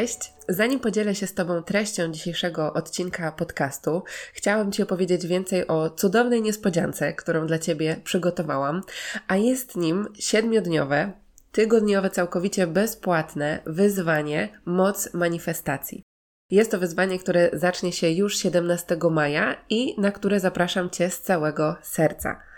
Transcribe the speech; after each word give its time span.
Cześć! 0.00 0.32
Zanim 0.48 0.80
podzielę 0.80 1.14
się 1.14 1.26
z 1.26 1.34
Tobą 1.34 1.62
treścią 1.62 2.12
dzisiejszego 2.12 2.72
odcinka 2.72 3.32
podcastu, 3.32 4.02
chciałam 4.32 4.72
Ci 4.72 4.82
opowiedzieć 4.82 5.26
więcej 5.26 5.66
o 5.66 5.90
cudownej 5.90 6.42
niespodziance, 6.42 7.12
którą 7.12 7.46
dla 7.46 7.58
Ciebie 7.58 7.96
przygotowałam, 8.04 8.80
a 9.28 9.36
jest 9.36 9.76
nim 9.76 10.08
siedmiodniowe, 10.18 11.12
tygodniowe, 11.52 12.10
całkowicie 12.10 12.66
bezpłatne 12.66 13.62
wyzwanie 13.66 14.48
Moc 14.64 15.14
Manifestacji. 15.14 16.02
Jest 16.50 16.70
to 16.70 16.78
wyzwanie, 16.78 17.18
które 17.18 17.50
zacznie 17.52 17.92
się 17.92 18.10
już 18.10 18.38
17 18.38 18.96
maja 19.10 19.64
i 19.70 20.00
na 20.00 20.12
które 20.12 20.40
zapraszam 20.40 20.90
Cię 20.90 21.10
z 21.10 21.20
całego 21.20 21.76
serca. 21.82 22.49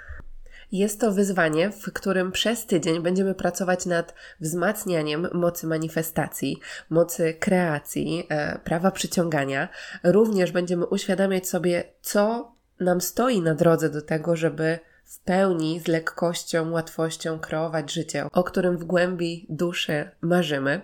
Jest 0.72 1.00
to 1.00 1.12
wyzwanie, 1.12 1.70
w 1.70 1.92
którym 1.92 2.32
przez 2.32 2.66
tydzień 2.66 3.02
będziemy 3.02 3.34
pracować 3.34 3.86
nad 3.86 4.14
wzmacnianiem 4.40 5.28
mocy 5.32 5.66
manifestacji, 5.66 6.60
mocy 6.90 7.34
kreacji, 7.34 8.26
e, 8.28 8.58
prawa 8.58 8.90
przyciągania. 8.90 9.68
Również 10.04 10.52
będziemy 10.52 10.86
uświadamiać 10.86 11.48
sobie, 11.48 11.84
co 12.00 12.52
nam 12.80 13.00
stoi 13.00 13.40
na 13.40 13.54
drodze 13.54 13.90
do 13.90 14.02
tego, 14.02 14.36
żeby 14.36 14.78
w 15.04 15.20
pełni, 15.20 15.80
z 15.80 15.88
lekkością, 15.88 16.70
łatwością 16.70 17.38
kreować 17.38 17.92
życie, 17.92 18.26
o 18.32 18.44
którym 18.44 18.78
w 18.78 18.84
głębi 18.84 19.46
duszy 19.48 20.10
marzymy. 20.20 20.82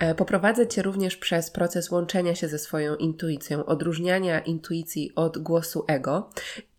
E, 0.00 0.14
poprowadzę 0.14 0.66
Cię 0.66 0.82
również 0.82 1.16
przez 1.16 1.50
proces 1.50 1.90
łączenia 1.90 2.34
się 2.34 2.48
ze 2.48 2.58
swoją 2.58 2.96
intuicją, 2.96 3.64
odróżniania 3.64 4.40
intuicji 4.40 5.12
od 5.14 5.38
głosu 5.38 5.84
ego 5.88 6.30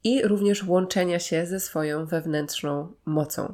i 0.03 0.22
również 0.28 0.63
łączenia 0.63 1.19
się 1.19 1.45
ze 1.45 1.59
swoją 1.59 2.05
wewnętrzną 2.05 2.94
mocą. 3.05 3.53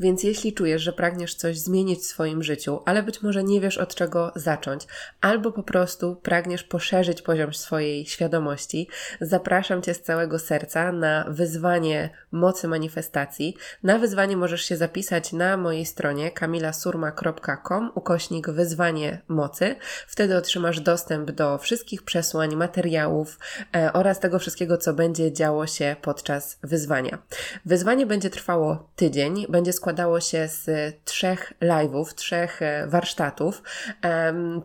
Więc 0.00 0.22
jeśli 0.22 0.52
czujesz, 0.52 0.82
że 0.82 0.92
pragniesz 0.92 1.34
coś 1.34 1.58
zmienić 1.58 2.00
w 2.00 2.04
swoim 2.04 2.42
życiu, 2.42 2.80
ale 2.84 3.02
być 3.02 3.22
może 3.22 3.44
nie 3.44 3.60
wiesz 3.60 3.78
od 3.78 3.94
czego 3.94 4.32
zacząć, 4.36 4.86
albo 5.20 5.52
po 5.52 5.62
prostu 5.62 6.16
pragniesz 6.16 6.64
poszerzyć 6.64 7.22
poziom 7.22 7.54
swojej 7.54 8.06
świadomości, 8.06 8.88
zapraszam 9.20 9.82
Cię 9.82 9.94
z 9.94 10.02
całego 10.02 10.38
serca 10.38 10.92
na 10.92 11.24
wyzwanie 11.28 12.10
mocy 12.32 12.68
manifestacji. 12.68 13.56
Na 13.82 13.98
wyzwanie 13.98 14.36
możesz 14.36 14.62
się 14.62 14.76
zapisać 14.76 15.32
na 15.32 15.56
mojej 15.56 15.86
stronie 15.86 16.30
kamilasurma.com 16.30 17.92
ukośnik 17.94 18.50
wyzwanie 18.50 19.22
mocy. 19.28 19.76
Wtedy 20.06 20.36
otrzymasz 20.36 20.80
dostęp 20.80 21.30
do 21.30 21.58
wszystkich 21.58 22.02
przesłań, 22.02 22.56
materiałów 22.56 23.38
e, 23.76 23.92
oraz 23.92 24.20
tego 24.20 24.38
wszystkiego, 24.38 24.76
co 24.76 24.94
będzie 24.94 25.32
działo 25.32 25.66
się 25.66 25.96
podczas 26.02 26.58
wyzwania. 26.62 27.18
Wyzwanie 27.64 28.06
będzie 28.06 28.30
trwało 28.30 28.90
tydzień, 28.96 29.46
będzie 29.48 29.72
składane 29.72 29.89
składało 29.90 30.20
się 30.20 30.48
z 30.48 30.66
trzech 31.04 31.52
live'ów, 31.60 32.14
trzech 32.14 32.62
e, 32.62 32.86
warsztatów. 32.86 33.62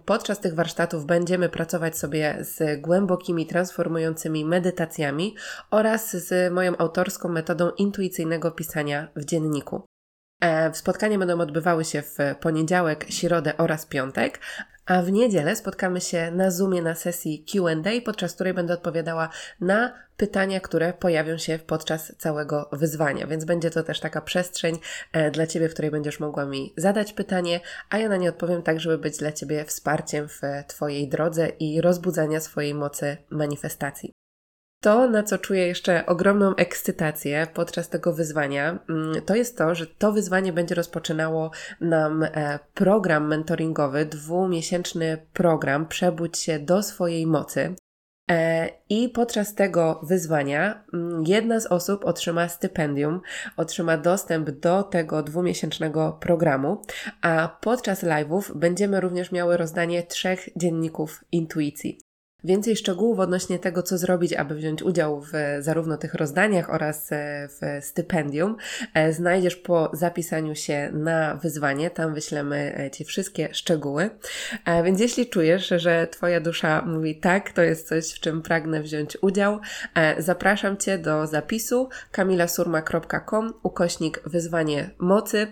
Podczas 0.06 0.40
tych 0.40 0.56
warsztatów 0.56 1.06
będziemy 1.06 1.50
pracować 1.50 1.98
sobie 1.98 2.38
z 2.40 2.82
głębokimi, 2.82 3.46
transformującymi 3.48 4.46
medytacjami 4.46 5.36
oraz 5.72 6.12
z 6.12 6.54
moją 6.54 6.78
autorską 6.78 7.30
metodą 7.30 7.72
intuicyjnego 7.78 8.52
pisania 8.52 9.08
w 9.16 9.26
dzienniku. 9.26 9.86
E, 10.42 10.74
spotkania 10.74 11.18
będą 11.20 11.40
odbywały 11.40 11.86
się 11.86 12.02
w 12.02 12.18
poniedziałek, 12.40 13.06
środę 13.10 13.58
oraz 13.58 13.86
piątek, 13.86 14.40
a 14.86 15.02
w 15.02 15.12
niedzielę 15.12 15.56
spotkamy 15.56 16.02
się 16.02 16.32
na 16.32 16.52
Zoomie 16.52 16.82
na 16.82 16.96
sesji 16.96 17.46
QA, 17.52 17.92
podczas 18.06 18.34
której 18.34 18.54
będę 18.54 18.74
odpowiadała 18.74 19.30
na 19.62 19.94
pytania, 20.18 20.60
które 20.60 20.94
pojawią 20.94 21.38
się 21.38 21.60
podczas 21.68 22.14
całego 22.18 22.70
wyzwania. 22.72 23.28
Więc 23.28 23.46
będzie 23.46 23.70
to 23.70 23.84
też 23.84 24.00
taka 24.00 24.22
przestrzeń 24.22 24.78
e, 25.12 25.32
dla 25.32 25.48
Ciebie, 25.48 25.70
w 25.70 25.74
której 25.74 25.92
będziesz 25.92 26.20
mogła 26.20 26.46
mi 26.46 26.74
zadać 26.78 27.14
pytanie, 27.14 27.60
a 27.90 27.98
ja 27.98 28.10
na 28.10 28.18
nie 28.18 28.30
odpowiem 28.30 28.62
tak, 28.62 28.80
żeby 28.80 28.98
być 28.98 29.18
dla 29.18 29.32
Ciebie 29.32 29.66
wsparciem 29.66 30.28
w 30.30 30.42
Twojej 30.68 31.08
drodze 31.08 31.48
i 31.48 31.82
rozbudzania 31.82 32.40
swojej 32.40 32.74
mocy 32.74 33.18
manifestacji. 33.30 34.25
To, 34.86 35.10
na 35.10 35.24
co 35.24 35.38
czuję 35.38 35.68
jeszcze 35.68 36.06
ogromną 36.06 36.56
ekscytację 36.56 37.48
podczas 37.54 37.90
tego 37.90 38.14
wyzwania, 38.14 38.80
mm, 38.90 39.22
to 39.26 39.36
jest 39.36 39.58
to, 39.58 39.76
że 39.76 39.88
to 39.88 40.12
wyzwanie 40.12 40.54
będzie 40.54 40.76
rozpoczynało 40.76 41.52
nam 41.82 42.24
e, 42.24 42.60
program 42.74 43.28
mentoringowy, 43.28 44.06
dwumiesięczny 44.06 45.18
program 45.34 45.88
Przebudź 45.88 46.38
się 46.38 46.60
do 46.60 46.84
swojej 46.84 47.28
mocy. 47.28 47.76
E, 48.32 48.70
I 48.90 49.10
podczas 49.10 49.56
tego 49.56 50.00
wyzwania 50.04 50.84
mm, 50.94 51.24
jedna 51.28 51.60
z 51.60 51.66
osób 51.66 52.06
otrzyma 52.06 52.50
stypendium, 52.50 53.22
otrzyma 53.58 53.98
dostęp 53.98 54.50
do 54.50 54.84
tego 54.84 55.24
dwumiesięcznego 55.24 56.18
programu, 56.22 56.82
a 57.22 57.58
podczas 57.62 58.04
live'ów 58.04 58.58
będziemy 58.58 59.02
również 59.02 59.32
miały 59.32 59.58
rozdanie 59.58 60.04
trzech 60.04 60.50
dzienników 60.56 61.24
intuicji. 61.32 62.05
Więcej 62.46 62.76
szczegółów 62.76 63.20
odnośnie 63.20 63.60
tego, 63.60 63.84
co 63.84 63.98
zrobić, 63.98 64.34
aby 64.34 64.56
wziąć 64.56 64.84
udział 64.84 65.22
w 65.22 65.32
zarówno 65.60 65.98
tych 65.98 66.14
rozdaniach 66.14 66.70
oraz 66.70 67.12
e, 67.12 67.48
w 67.48 67.86
stypendium, 67.86 68.56
e, 68.94 69.14
znajdziesz 69.14 69.56
po 69.56 69.90
zapisaniu 69.94 70.56
się 70.56 70.90
na 70.94 71.36
wyzwanie. 71.36 71.90
Tam 71.90 72.14
wyślemy 72.14 72.76
e, 72.78 72.92
Ci 72.92 73.06
wszystkie 73.06 73.50
szczegóły. 73.54 74.10
Więc 74.84 75.00
jeśli 75.00 75.30
czujesz, 75.30 75.74
że 75.78 76.08
Twoja 76.08 76.40
dusza 76.40 76.82
mówi 76.86 77.16
tak, 77.20 77.52
to 77.52 77.62
jest 77.62 77.88
coś, 77.88 78.12
w 78.12 78.20
czym 78.20 78.42
pragnę 78.42 78.82
wziąć 78.82 79.18
udział, 79.22 79.60
zapraszam 80.18 80.78
Cię 80.78 80.98
do 80.98 81.28
zapisu 81.28 81.90
kamilasurma.com 82.12 83.54
ukośnik 83.64 84.22
wyzwanie 84.26 84.90
mocy. 85.00 85.48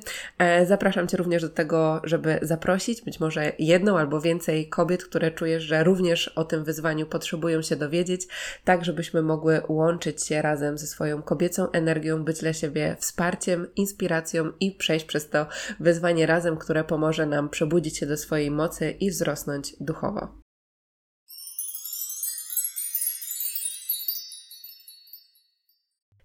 Zapraszam 0.65 1.07
Cię 1.07 1.17
również 1.17 1.41
do 1.41 1.49
tego, 1.49 2.01
żeby 2.03 2.39
zaprosić 2.41 3.01
być 3.01 3.19
może 3.19 3.51
jedną 3.59 3.97
albo 3.97 4.21
więcej 4.21 4.69
kobiet, 4.69 5.03
które 5.03 5.31
czujesz, 5.31 5.63
że 5.63 5.83
również 5.83 6.27
o 6.27 6.45
tym 6.45 6.63
wyzwaniu 6.63 6.82
wyzwaniu 6.83 7.05
potrzebują 7.05 7.61
się 7.61 7.75
dowiedzieć, 7.75 8.27
tak 8.63 8.85
żebyśmy 8.85 9.21
mogły 9.21 9.61
łączyć 9.67 10.27
się 10.27 10.41
razem 10.41 10.77
ze 10.77 10.87
swoją 10.87 11.21
kobiecą 11.21 11.71
energią, 11.71 12.23
być 12.23 12.39
dla 12.39 12.53
siebie 12.53 12.95
wsparciem, 12.99 13.67
inspiracją 13.75 14.51
i 14.59 14.71
przejść 14.71 15.05
przez 15.05 15.29
to 15.29 15.47
wyzwanie 15.79 16.25
razem, 16.25 16.57
które 16.57 16.83
pomoże 16.83 17.25
nam 17.25 17.49
przebudzić 17.49 17.97
się 17.97 18.05
do 18.05 18.17
swojej 18.17 18.51
mocy 18.51 18.91
i 18.91 19.09
wzrosnąć 19.09 19.75
duchowo. 19.79 20.42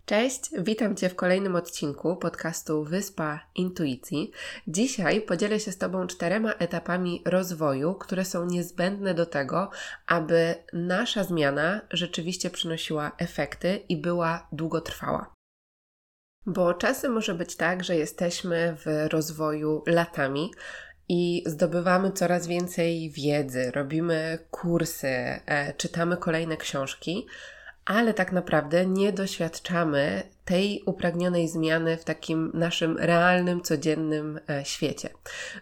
Cześć, 0.09 0.51
witam 0.59 0.97
Cię 0.97 1.09
w 1.09 1.15
kolejnym 1.15 1.57
odcinku 1.57 2.17
podcastu 2.17 2.85
Wyspa 2.85 3.41
Intuicji. 3.55 4.31
Dzisiaj 4.69 5.21
podzielę 5.21 5.61
się 5.61 5.73
z 5.73 5.79
Tobą 5.79 6.07
czterema 6.07 6.53
etapami 6.53 7.23
rozwoju, 7.25 7.95
które 7.95 8.25
są 8.25 8.47
niezbędne 8.47 9.15
do 9.15 9.27
tego, 9.27 9.71
aby 10.07 10.55
nasza 10.73 11.25
zmiana 11.25 11.81
rzeczywiście 11.91 12.51
przynosiła 12.51 13.13
efekty 13.19 13.81
i 13.89 13.97
była 13.97 14.49
długotrwała. 14.53 15.35
Bo 16.47 16.75
czasem 16.75 17.13
może 17.13 17.35
być 17.35 17.57
tak, 17.57 17.85
że 17.85 17.97
jesteśmy 17.97 18.77
w 18.77 19.13
rozwoju 19.13 19.83
latami, 19.87 20.51
i 21.09 21.43
zdobywamy 21.47 22.13
coraz 22.13 22.47
więcej 22.47 23.11
wiedzy, 23.11 23.71
robimy 23.71 24.39
kursy, 24.51 25.09
e, 25.09 25.75
czytamy 25.77 26.17
kolejne 26.17 26.57
książki, 26.57 27.27
ale 27.89 28.15
tak 28.15 28.33
naprawdę 28.33 28.87
nie 28.87 29.13
doświadczamy 29.13 30.23
tej 30.45 30.83
upragnionej 30.87 31.49
zmiany 31.49 31.97
w 31.97 32.05
takim 32.05 32.51
naszym 32.55 32.99
realnym, 32.99 33.63
codziennym 33.63 34.41
e, 34.51 34.65
świecie. 34.65 35.09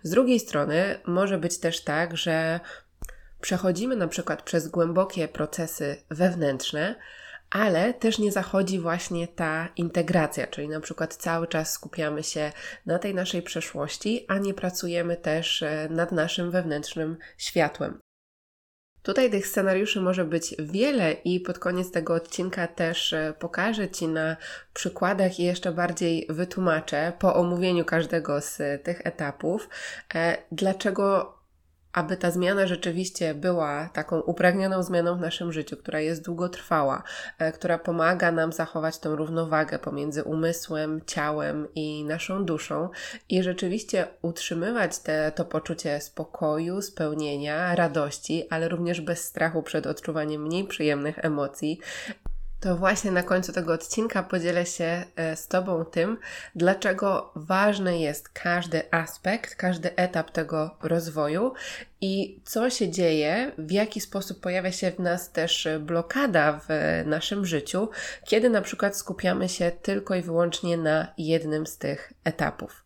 Z 0.02 0.10
drugiej 0.10 0.40
strony 0.40 0.98
może 1.06 1.38
być 1.38 1.58
też 1.58 1.84
tak, 1.84 2.16
że 2.16 2.60
przechodzimy 3.40 3.96
na 3.96 4.08
przykład 4.08 4.42
przez 4.42 4.68
głębokie 4.68 5.28
procesy 5.28 5.96
wewnętrzne, 6.10 6.94
ale 7.50 7.94
też 7.94 8.18
nie 8.18 8.32
zachodzi 8.32 8.78
właśnie 8.78 9.28
ta 9.28 9.68
integracja, 9.76 10.46
czyli 10.46 10.68
na 10.68 10.80
przykład 10.80 11.14
cały 11.14 11.46
czas 11.46 11.72
skupiamy 11.72 12.22
się 12.22 12.52
na 12.86 12.98
tej 12.98 13.14
naszej 13.14 13.42
przeszłości, 13.42 14.24
a 14.28 14.38
nie 14.38 14.54
pracujemy 14.54 15.16
też 15.16 15.62
e, 15.62 15.88
nad 15.90 16.12
naszym 16.12 16.50
wewnętrznym 16.50 17.16
światłem. 17.38 17.98
Tutaj 19.06 19.30
tych 19.30 19.46
scenariuszy 19.46 20.00
może 20.00 20.24
być 20.24 20.54
wiele 20.58 21.12
i 21.12 21.40
pod 21.40 21.58
koniec 21.58 21.90
tego 21.90 22.14
odcinka 22.14 22.66
też 22.66 23.12
e, 23.12 23.34
pokażę 23.38 23.88
Ci 23.88 24.08
na 24.08 24.36
przykładach 24.74 25.40
i 25.40 25.44
jeszcze 25.44 25.72
bardziej 25.72 26.26
wytłumaczę 26.28 27.12
po 27.18 27.34
omówieniu 27.34 27.84
każdego 27.84 28.40
z 28.40 28.82
tych 28.82 29.06
etapów, 29.06 29.68
e, 30.14 30.38
dlaczego 30.52 31.35
aby 31.96 32.16
ta 32.16 32.30
zmiana 32.30 32.66
rzeczywiście 32.66 33.34
była 33.34 33.88
taką 33.92 34.20
upragnioną 34.20 34.82
zmianą 34.82 35.16
w 35.16 35.20
naszym 35.20 35.52
życiu, 35.52 35.76
która 35.76 36.00
jest 36.00 36.24
długotrwała, 36.24 37.02
e, 37.38 37.52
która 37.52 37.78
pomaga 37.78 38.32
nam 38.32 38.52
zachować 38.52 38.98
tą 38.98 39.16
równowagę 39.16 39.78
pomiędzy 39.78 40.24
umysłem, 40.24 41.00
ciałem 41.06 41.68
i 41.74 42.04
naszą 42.04 42.44
duszą 42.44 42.88
i 43.28 43.42
rzeczywiście 43.42 44.06
utrzymywać 44.22 44.98
te, 44.98 45.32
to 45.34 45.44
poczucie 45.44 46.00
spokoju, 46.00 46.82
spełnienia, 46.82 47.74
radości, 47.74 48.46
ale 48.50 48.68
również 48.68 49.00
bez 49.00 49.24
strachu 49.24 49.62
przed 49.62 49.86
odczuwaniem 49.86 50.42
mniej 50.42 50.64
przyjemnych 50.64 51.24
emocji 51.24 51.80
to 52.60 52.76
właśnie 52.76 53.10
na 53.10 53.22
końcu 53.22 53.52
tego 53.52 53.72
odcinka 53.72 54.22
podzielę 54.22 54.66
się 54.66 55.04
e, 55.16 55.36
z 55.36 55.48
Tobą 55.48 55.84
tym, 55.84 56.18
dlaczego 56.54 57.32
ważny 57.34 57.98
jest 57.98 58.28
każdy 58.28 58.82
aspekt, 58.90 59.54
każdy 59.54 59.96
etap 59.96 60.30
tego 60.30 60.76
rozwoju 60.82 61.52
i 62.00 62.40
co 62.44 62.70
się 62.70 62.90
dzieje, 62.90 63.52
w 63.58 63.70
jaki 63.70 64.00
sposób 64.00 64.40
pojawia 64.40 64.72
się 64.72 64.90
w 64.90 64.98
nas 64.98 65.32
też 65.32 65.68
blokada 65.80 66.60
w 66.68 66.68
naszym 67.06 67.46
życiu, 67.46 67.88
kiedy 68.24 68.50
na 68.50 68.62
przykład 68.62 68.96
skupiamy 68.96 69.48
się 69.48 69.72
tylko 69.82 70.14
i 70.14 70.22
wyłącznie 70.22 70.76
na 70.76 71.12
jednym 71.18 71.66
z 71.66 71.78
tych 71.78 72.12
etapów. 72.24 72.85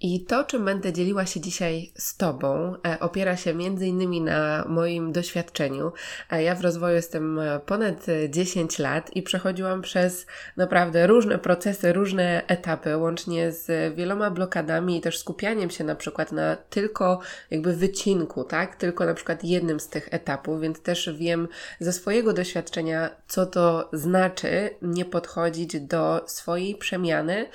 I 0.00 0.24
to, 0.24 0.44
czym 0.44 0.64
będę 0.64 0.92
dzieliła 0.92 1.26
się 1.26 1.40
dzisiaj 1.40 1.92
z 1.98 2.16
Tobą, 2.16 2.74
e, 2.86 3.00
opiera 3.00 3.36
się 3.36 3.50
innymi 3.62 4.20
na 4.20 4.64
moim 4.68 5.12
doświadczeniu. 5.12 5.92
E, 6.30 6.42
ja 6.42 6.54
w 6.54 6.60
rozwoju 6.60 6.94
jestem 6.94 7.38
e, 7.38 7.60
ponad 7.60 8.06
10 8.28 8.78
lat 8.78 9.16
i 9.16 9.22
przechodziłam 9.22 9.82
przez 9.82 10.26
naprawdę 10.56 11.06
różne 11.06 11.38
procesy, 11.38 11.92
różne 11.92 12.42
etapy, 12.46 12.96
łącznie 12.96 13.52
z 13.52 13.94
wieloma 13.94 14.30
blokadami 14.30 14.96
i 14.96 15.00
też 15.00 15.18
skupianiem 15.18 15.70
się 15.70 15.84
na 15.84 15.94
przykład 15.94 16.32
na 16.32 16.56
tylko 16.56 17.20
jakby 17.50 17.72
wycinku, 17.76 18.44
tak? 18.44 18.76
Tylko 18.76 19.06
na 19.06 19.14
przykład 19.14 19.44
jednym 19.44 19.80
z 19.80 19.88
tych 19.88 20.08
etapów, 20.10 20.60
więc 20.60 20.82
też 20.82 21.10
wiem 21.16 21.48
ze 21.80 21.92
swojego 21.92 22.32
doświadczenia, 22.32 23.10
co 23.28 23.46
to 23.46 23.88
znaczy 23.92 24.70
nie 24.82 25.04
podchodzić 25.04 25.80
do 25.80 26.24
swojej 26.26 26.74
przemiany 26.74 27.46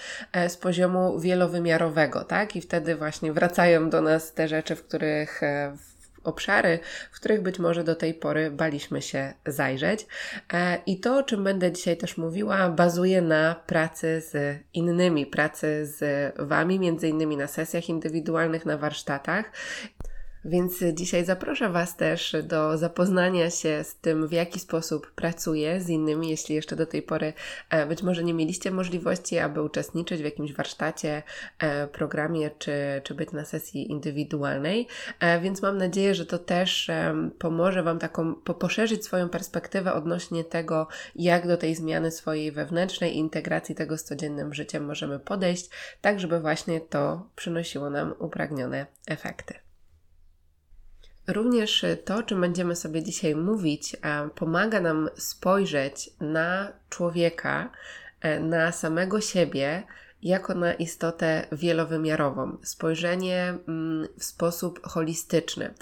z 0.48 0.58
poziomu 0.58 1.20
wielowymiarowego, 1.20 2.24
tak? 2.24 2.39
I 2.44 2.62
wtedy 2.62 2.96
właśnie 2.96 3.34
wracają 3.34 3.90
do 3.90 4.02
nas 4.02 4.34
te 4.34 4.48
rzeczy, 4.48 4.76
w 4.76 4.84
których 4.84 5.44
e, 5.44 5.78
obszary, 6.24 6.80
w 7.12 7.16
których 7.16 7.42
być 7.42 7.60
może 7.60 7.84
do 7.84 7.96
tej 7.96 8.14
pory 8.14 8.52
baliśmy 8.52 9.02
się 9.02 9.34
zajrzeć. 9.46 10.08
E, 10.54 10.78
I 10.86 11.00
to, 11.00 11.18
o 11.18 11.24
czym 11.24 11.44
będę 11.44 11.72
dzisiaj 11.72 11.98
też 11.98 12.18
mówiła, 12.18 12.70
bazuje 12.70 13.22
na 13.22 13.56
pracy 13.68 14.22
z 14.22 14.60
innymi, 14.74 15.26
pracy 15.26 15.86
z 15.86 16.34
Wami, 16.40 16.80
między 16.80 17.08
innymi 17.08 17.38
na 17.38 17.48
sesjach 17.48 17.90
indywidualnych, 17.90 18.66
na 18.66 18.78
warsztatach. 18.78 19.52
Więc 20.46 20.84
dzisiaj 20.94 21.26
zaproszę 21.26 21.70
Was 21.70 21.98
też 21.98 22.36
do 22.44 22.78
zapoznania 22.78 23.50
się 23.50 23.84
z 23.84 23.96
tym, 23.96 24.28
w 24.28 24.32
jaki 24.32 24.60
sposób 24.60 25.12
pracuję 25.12 25.82
z 25.82 25.90
innymi, 25.90 26.30
jeśli 26.30 26.56
jeszcze 26.56 26.76
do 26.76 26.86
tej 26.86 27.02
pory 27.02 27.34
e, 27.70 27.86
być 27.86 28.04
może 28.04 28.24
nie 28.24 28.34
mieliście 28.34 28.72
możliwości, 28.72 29.40
aby 29.40 29.62
uczestniczyć 29.62 30.22
w 30.22 30.26
jakimś 30.26 30.54
warsztacie, 30.54 31.24
e, 31.60 31.88
programie 31.88 32.52
czy, 32.60 32.74
czy 33.04 33.14
być 33.16 33.32
na 33.32 33.46
sesji 33.46 33.92
indywidualnej. 33.92 34.88
E, 35.20 35.42
więc 35.42 35.62
mam 35.62 35.78
nadzieję, 35.78 36.16
że 36.16 36.26
to 36.26 36.40
też 36.40 36.92
pomoże 37.40 37.84
Wam 37.84 38.00
taką 38.00 38.36
poszerzyć 38.36 39.06
swoją 39.06 39.30
perspektywę 39.30 39.94
odnośnie 39.94 40.44
tego, 40.44 40.88
jak 41.16 41.48
do 41.48 41.58
tej 41.58 41.76
zmiany 41.76 42.12
swojej 42.12 42.52
wewnętrznej 42.52 43.18
integracji 43.18 43.76
tego 43.76 43.98
z 43.98 44.04
codziennym 44.04 44.54
życiem 44.54 44.86
możemy 44.86 45.20
podejść, 45.20 45.70
tak 46.02 46.20
żeby 46.20 46.40
właśnie 46.40 46.82
to 46.82 47.30
przynosiło 47.36 47.90
nam 47.90 48.14
upragnione 48.20 48.86
efekty. 49.08 49.69
Również 51.34 51.86
to, 52.06 52.16
o 52.16 52.24
czym 52.24 52.42
będziemy 52.42 52.76
sobie 52.76 53.04
dzisiaj 53.04 53.36
mówić, 53.36 53.96
pomaga 54.36 54.80
nam 54.80 55.10
spojrzeć 55.16 56.10
na 56.20 56.72
człowieka, 56.90 57.72
e, 58.22 58.40
na 58.40 58.72
samego 58.72 59.22
siebie 59.22 59.84
jako 60.24 60.54
na 60.54 60.74
istotę 60.74 61.48
wielowymiarową, 61.52 62.58
spojrzenie 62.64 63.54
mm, 63.68 64.08
w 64.18 64.24
sposób 64.24 64.88
holistyczny. 64.88 65.74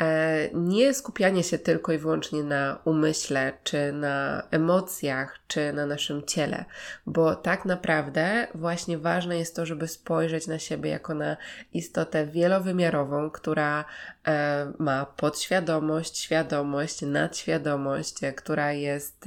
E, 0.00 0.50
nie 0.54 0.94
skupianie 0.94 1.42
się 1.42 1.58
tylko 1.58 1.92
i 1.92 1.98
wyłącznie 1.98 2.42
na 2.42 2.78
umyśle, 2.84 3.52
czy 3.64 3.92
na 3.92 4.42
emocjach, 4.50 5.38
czy 5.48 5.72
na 5.72 5.86
naszym 5.86 6.22
ciele, 6.26 6.64
bo 7.06 7.34
tak 7.34 7.64
naprawdę 7.64 8.46
właśnie 8.54 8.98
ważne 8.98 9.38
jest 9.38 9.56
to, 9.56 9.66
żeby 9.66 9.88
spojrzeć 9.88 10.46
na 10.46 10.58
siebie 10.58 10.90
jako 10.90 11.14
na 11.14 11.36
istotę 11.72 12.26
wielowymiarową, 12.26 13.30
która 13.30 13.84
ma 14.78 15.06
podświadomość, 15.06 16.18
świadomość, 16.18 17.02
nadświadomość, 17.02 18.24
e, 18.24 18.32
która 18.32 18.72
jest, 18.72 19.24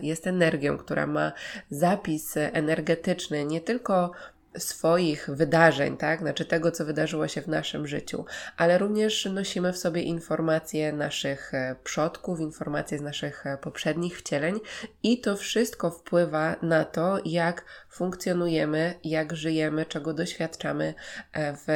jest 0.00 0.26
energią, 0.26 0.78
która 0.78 1.06
ma 1.06 1.32
zapis 1.70 2.34
energetyczny 2.36 3.44
nie 3.44 3.60
tylko 3.60 4.12
swoich 4.58 5.30
wydarzeń, 5.32 5.96
tak? 5.96 6.20
Znaczy 6.20 6.44
tego, 6.44 6.70
co 6.70 6.84
wydarzyło 6.84 7.28
się 7.28 7.42
w 7.42 7.48
naszym 7.48 7.86
życiu, 7.86 8.24
ale 8.56 8.78
również 8.78 9.24
nosimy 9.24 9.72
w 9.72 9.78
sobie 9.78 10.02
informacje 10.02 10.92
naszych 10.92 11.54
e, 11.54 11.76
przodków, 11.84 12.40
informacje 12.40 12.98
z 12.98 13.02
naszych 13.02 13.46
e, 13.46 13.58
poprzednich 13.58 14.18
wcieleń 14.18 14.60
i 15.02 15.20
to 15.20 15.36
wszystko 15.36 15.90
wpływa 15.90 16.56
na 16.62 16.84
to, 16.84 17.18
jak 17.24 17.64
funkcjonujemy, 17.90 18.94
jak 19.04 19.36
żyjemy, 19.36 19.86
czego 19.86 20.14
doświadczamy 20.14 20.94
e, 21.32 21.56
w 21.56 21.66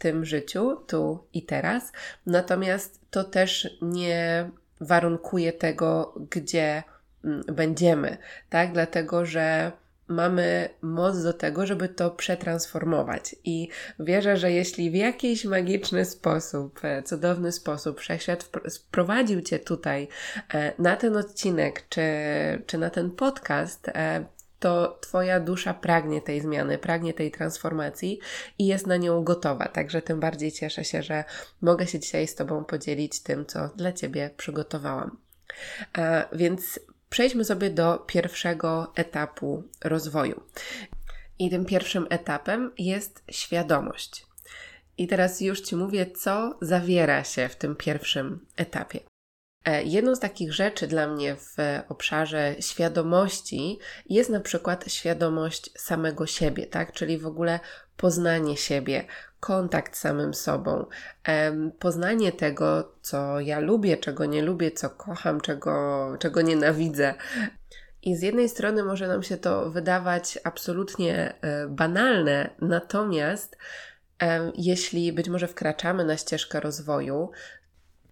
tym 0.00 0.24
życiu, 0.24 0.76
tu 0.86 1.24
i 1.32 1.42
teraz. 1.42 1.92
Natomiast 2.26 3.00
to 3.10 3.24
też 3.24 3.78
nie 3.82 4.50
warunkuje 4.80 5.52
tego, 5.52 6.14
gdzie 6.30 6.82
mm, 7.24 7.42
będziemy, 7.52 8.16
tak? 8.50 8.72
Dlatego, 8.72 9.26
że 9.26 9.72
mamy 10.08 10.68
moc 10.82 11.22
do 11.22 11.32
tego, 11.32 11.66
żeby 11.66 11.88
to 11.88 12.10
przetransformować. 12.10 13.36
I 13.44 13.68
wierzę, 13.98 14.36
że 14.36 14.52
jeśli 14.52 14.90
w 14.90 14.94
jakiś 14.94 15.44
magiczny 15.44 16.04
sposób, 16.04 16.80
e, 16.82 17.02
cudowny 17.02 17.52
sposób 17.52 18.00
wszechświat 18.00 18.50
wprowadził 18.70 19.40
Cię 19.40 19.58
tutaj 19.58 20.08
e, 20.54 20.72
na 20.78 20.96
ten 20.96 21.16
odcinek, 21.16 21.84
czy, 21.88 22.02
czy 22.66 22.78
na 22.78 22.90
ten 22.90 23.10
podcast, 23.10 23.88
e, 23.88 24.24
to 24.60 24.98
Twoja 25.00 25.40
dusza 25.40 25.74
pragnie 25.74 26.22
tej 26.22 26.40
zmiany, 26.40 26.78
pragnie 26.78 27.14
tej 27.14 27.30
transformacji 27.30 28.20
i 28.58 28.66
jest 28.66 28.86
na 28.86 28.96
nią 28.96 29.24
gotowa. 29.24 29.68
Także 29.68 30.02
tym 30.02 30.20
bardziej 30.20 30.52
cieszę 30.52 30.84
się, 30.84 31.02
że 31.02 31.24
mogę 31.60 31.86
się 31.86 31.98
dzisiaj 31.98 32.26
z 32.26 32.34
Tobą 32.34 32.64
podzielić 32.64 33.20
tym, 33.20 33.46
co 33.46 33.68
dla 33.76 33.92
Ciebie 33.92 34.30
przygotowałam. 34.36 35.18
Więc 36.32 36.80
Przejdźmy 37.10 37.44
sobie 37.44 37.70
do 37.70 37.98
pierwszego 37.98 38.92
etapu 38.94 39.62
rozwoju. 39.84 40.42
I 41.38 41.50
tym 41.50 41.64
pierwszym 41.64 42.06
etapem 42.10 42.72
jest 42.78 43.24
świadomość. 43.30 44.26
I 44.98 45.06
teraz 45.06 45.40
już 45.40 45.60
Ci 45.60 45.76
mówię, 45.76 46.06
co 46.06 46.58
zawiera 46.60 47.24
się 47.24 47.48
w 47.48 47.56
tym 47.56 47.76
pierwszym 47.76 48.46
etapie. 48.56 49.09
E, 49.64 49.82
jedną 49.82 50.14
z 50.14 50.20
takich 50.20 50.52
rzeczy 50.52 50.86
dla 50.86 51.06
mnie 51.06 51.36
w 51.36 51.56
obszarze 51.88 52.54
świadomości 52.60 53.78
jest 54.08 54.30
na 54.30 54.40
przykład 54.40 54.92
świadomość 54.92 55.70
samego 55.78 56.26
siebie, 56.26 56.66
tak? 56.66 56.92
Czyli 56.92 57.18
w 57.18 57.26
ogóle 57.26 57.60
poznanie 57.96 58.56
siebie, 58.56 59.04
kontakt 59.40 59.96
z 59.96 60.00
samym 60.00 60.34
sobą, 60.34 60.86
poznanie 61.78 62.32
tego, 62.32 62.92
co 63.02 63.40
ja 63.40 63.58
lubię, 63.58 63.96
czego 63.96 64.26
nie 64.26 64.42
lubię, 64.42 64.70
co 64.70 64.90
kocham, 64.90 65.40
czego, 65.40 66.16
czego 66.18 66.42
nienawidzę. 66.42 67.14
I 68.02 68.16
z 68.16 68.22
jednej 68.22 68.48
strony 68.48 68.84
może 68.84 69.08
nam 69.08 69.22
się 69.22 69.36
to 69.36 69.70
wydawać 69.70 70.38
absolutnie 70.44 71.34
e, 71.40 71.68
banalne, 71.68 72.50
natomiast 72.60 73.56
jeśli 74.54 75.12
być 75.12 75.28
może 75.28 75.48
wkraczamy 75.48 76.04
na 76.04 76.16
ścieżkę 76.16 76.60
rozwoju, 76.60 77.30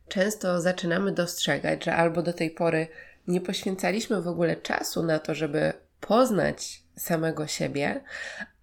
często 0.08 0.60
zaczynamy 0.60 1.12
dostrzegać, 1.12 1.84
że 1.84 1.96
albo 1.96 2.22
do 2.22 2.32
tej 2.32 2.50
pory 2.50 2.88
nie 3.26 3.40
poświęcaliśmy 3.40 4.22
w 4.22 4.28
ogóle 4.28 4.56
czasu 4.56 5.02
na 5.02 5.18
to, 5.18 5.34
żeby 5.34 5.72
poznać 6.00 6.82
samego 6.96 7.46
siebie, 7.46 8.00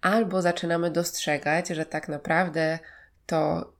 albo 0.00 0.42
zaczynamy 0.42 0.90
dostrzegać, 0.90 1.68
że 1.68 1.86
tak 1.86 2.08
naprawdę 2.08 2.78
to, 3.26 3.72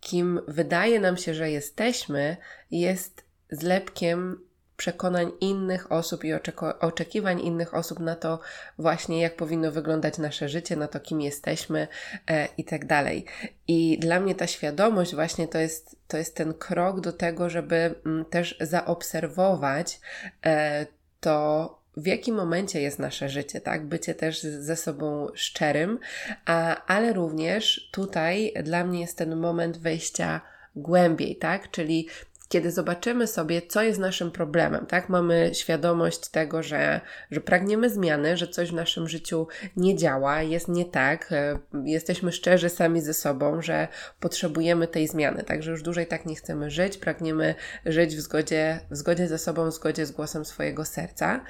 kim 0.00 0.40
wydaje 0.48 1.00
nam 1.00 1.16
się, 1.16 1.34
że 1.34 1.50
jesteśmy, 1.50 2.36
jest 2.70 3.24
zlepkiem 3.50 4.40
przekonań 4.82 5.32
innych 5.40 5.92
osób 5.92 6.24
i 6.24 6.32
oczekiwań 6.80 7.40
innych 7.40 7.74
osób 7.74 8.00
na 8.00 8.16
to 8.16 8.40
właśnie, 8.78 9.20
jak 9.20 9.36
powinno 9.36 9.72
wyglądać 9.72 10.18
nasze 10.18 10.48
życie, 10.48 10.76
na 10.76 10.88
to, 10.88 11.00
kim 11.00 11.20
jesteśmy 11.20 11.88
e, 12.30 12.48
i 12.58 12.64
tak 12.64 12.86
dalej. 12.86 13.24
I 13.68 13.98
dla 13.98 14.20
mnie 14.20 14.34
ta 14.34 14.46
świadomość 14.46 15.14
właśnie 15.14 15.48
to 15.48 15.58
jest, 15.58 15.96
to 16.08 16.16
jest 16.16 16.36
ten 16.36 16.54
krok 16.54 17.00
do 17.00 17.12
tego, 17.12 17.50
żeby 17.50 17.76
m, 17.76 17.94
mm, 18.06 18.24
też 18.24 18.56
zaobserwować 18.60 20.00
e, 20.46 20.86
to, 21.20 21.78
w 21.96 22.06
jakim 22.06 22.34
momencie 22.34 22.80
jest 22.80 22.98
nasze 22.98 23.28
życie, 23.28 23.60
tak? 23.60 23.86
Bycie 23.86 24.14
też 24.14 24.42
ze 24.42 24.76
sobą 24.76 25.28
szczerym, 25.34 25.98
a, 26.44 26.84
ale 26.86 27.12
również 27.12 27.88
tutaj 27.92 28.54
dla 28.62 28.84
mnie 28.84 29.00
jest 29.00 29.18
ten 29.18 29.36
moment 29.36 29.78
wejścia 29.78 30.40
głębiej, 30.76 31.36
tak? 31.36 31.70
Czyli 31.70 32.08
kiedy 32.52 32.70
zobaczymy 32.70 33.26
sobie, 33.26 33.62
co 33.62 33.82
jest 33.82 34.00
naszym 34.00 34.30
problemem, 34.30 34.86
tak? 34.86 35.08
Mamy 35.08 35.50
świadomość 35.54 36.28
tego, 36.28 36.62
że, 36.62 37.00
że 37.30 37.40
pragniemy 37.40 37.90
zmiany, 37.90 38.36
że 38.36 38.48
coś 38.48 38.70
w 38.70 38.74
naszym 38.74 39.08
życiu 39.08 39.46
nie 39.76 39.96
działa, 39.96 40.42
jest 40.42 40.68
nie 40.68 40.84
tak, 40.84 41.32
e, 41.32 41.58
jesteśmy 41.84 42.32
szczerzy 42.32 42.68
sami 42.68 43.00
ze 43.00 43.14
sobą, 43.14 43.62
że 43.62 43.88
potrzebujemy 44.20 44.88
tej 44.88 45.08
zmiany, 45.08 45.42
tak? 45.42 45.62
Że 45.62 45.70
już 45.70 45.82
dłużej 45.82 46.06
tak 46.06 46.26
nie 46.26 46.34
chcemy 46.34 46.70
żyć, 46.70 46.96
pragniemy 46.96 47.54
żyć 47.86 48.16
w 48.16 48.20
zgodzie, 48.20 48.80
w 48.90 48.96
zgodzie 48.96 49.28
ze 49.28 49.38
sobą, 49.38 49.70
w 49.70 49.74
zgodzie 49.74 50.06
z 50.06 50.12
głosem 50.12 50.44
swojego 50.44 50.84
serca, 50.84 51.40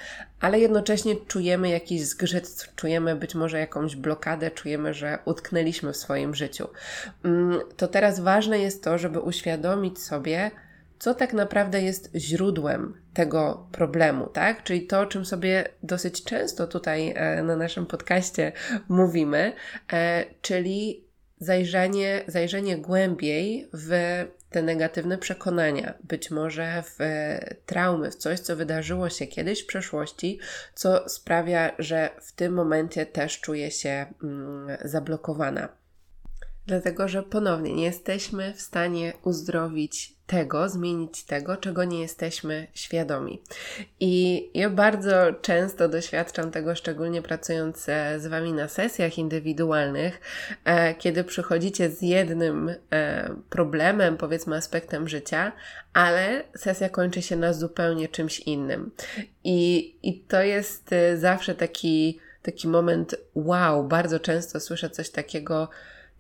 ale 0.41 0.61
jednocześnie 0.61 1.17
czujemy 1.17 1.69
jakiś 1.69 2.03
zgrzyt, 2.07 2.69
czujemy 2.77 3.17
być 3.17 3.35
może 3.35 3.59
jakąś 3.59 3.97
blokadę, 3.97 4.51
czujemy, 4.51 4.95
że 4.95 5.19
utknęliśmy 5.25 5.93
w 5.93 5.97
swoim 5.97 6.35
życiu. 6.35 6.69
Mm, 7.25 7.61
to 7.77 7.89
teraz 7.89 8.21
ważne 8.21 8.59
jest 8.59 8.85
to, 8.85 8.99
żeby 8.99 9.21
uświadomić 9.21 10.03
sobie, 10.03 10.51
co 11.03 11.15
tak 11.15 11.33
naprawdę 11.33 11.83
jest 11.83 12.11
źródłem 12.15 13.03
tego 13.15 13.69
problemu, 13.73 14.27
tak? 14.27 14.63
Czyli 14.63 14.87
to, 14.87 15.01
o 15.01 15.07
czym 15.07 15.25
sobie 15.25 15.69
dosyć 15.83 16.25
często 16.25 16.67
tutaj 16.67 17.13
e, 17.17 17.43
na 17.43 17.57
naszym 17.57 17.87
podcaście 17.87 18.53
mówimy, 18.89 19.53
e, 19.93 20.25
czyli 20.43 21.05
zajrzenie, 21.39 22.25
zajrzenie 22.27 22.79
głębiej 22.79 23.69
w 23.73 23.91
te 24.51 24.63
negatywne 24.63 25.19
przekonania, 25.19 25.95
być 26.05 26.31
może 26.31 26.83
w 26.87 26.99
traumy, 27.67 28.11
w 28.11 28.17
coś, 28.17 28.41
co 28.41 28.57
wydarzyło 28.57 29.09
się 29.09 29.27
kiedyś 29.27 29.63
w 29.63 29.67
przeszłości, 29.67 30.39
co 30.75 31.09
sprawia, 31.09 31.73
że 31.79 32.11
w 32.21 32.33
tym 32.33 32.53
momencie 32.53 33.07
też 33.07 33.41
czuję 33.41 33.71
się 33.71 34.07
mm, 34.23 34.79
zablokowana. 34.85 35.69
Dlatego, 36.67 37.09
że 37.09 37.23
ponownie 37.23 37.73
nie 37.73 37.85
jesteśmy 37.85 38.55
w 38.55 38.61
stanie 38.61 39.13
uzdrowić 39.25 40.22
tego, 40.33 40.69
zmienić 40.69 41.25
tego, 41.25 41.57
czego 41.57 41.85
nie 41.85 42.01
jesteśmy 42.01 42.67
świadomi. 42.75 43.43
I 44.01 44.51
ja 44.55 44.71
bardzo 44.71 45.13
często 45.43 45.89
doświadczam 45.89 46.51
tego, 46.51 46.75
szczególnie 46.75 47.23
pracując 47.23 47.89
e, 47.89 48.21
z 48.21 48.27
Wami 48.27 48.53
na 48.53 48.69
sesjach 48.69 49.19
indywidualnych, 49.19 50.21
e, 50.65 50.95
kiedy 50.95 51.25
przychodzicie 51.25 51.91
z 51.91 52.03
jednym 52.03 52.75
e, 52.93 53.35
problemem, 53.51 54.17
powiedzmy 54.17 54.57
aspektem 54.57 55.09
życia, 55.09 55.53
ale 55.93 56.45
sesja 56.57 56.89
kończy 56.89 57.23
się 57.23 57.37
na 57.37 57.53
zupełnie 57.53 58.09
czymś 58.09 58.41
innym. 58.41 58.91
I, 59.45 59.95
i 60.03 60.21
to 60.21 60.43
jest 60.43 60.91
zawsze 61.17 61.55
taki, 61.55 62.19
taki 62.43 62.69
moment 62.69 63.15
wow, 63.35 63.85
bardzo 63.85 64.21
często 64.21 64.61
słyszę 64.61 64.91
coś 64.91 65.11
takiego, 65.11 65.69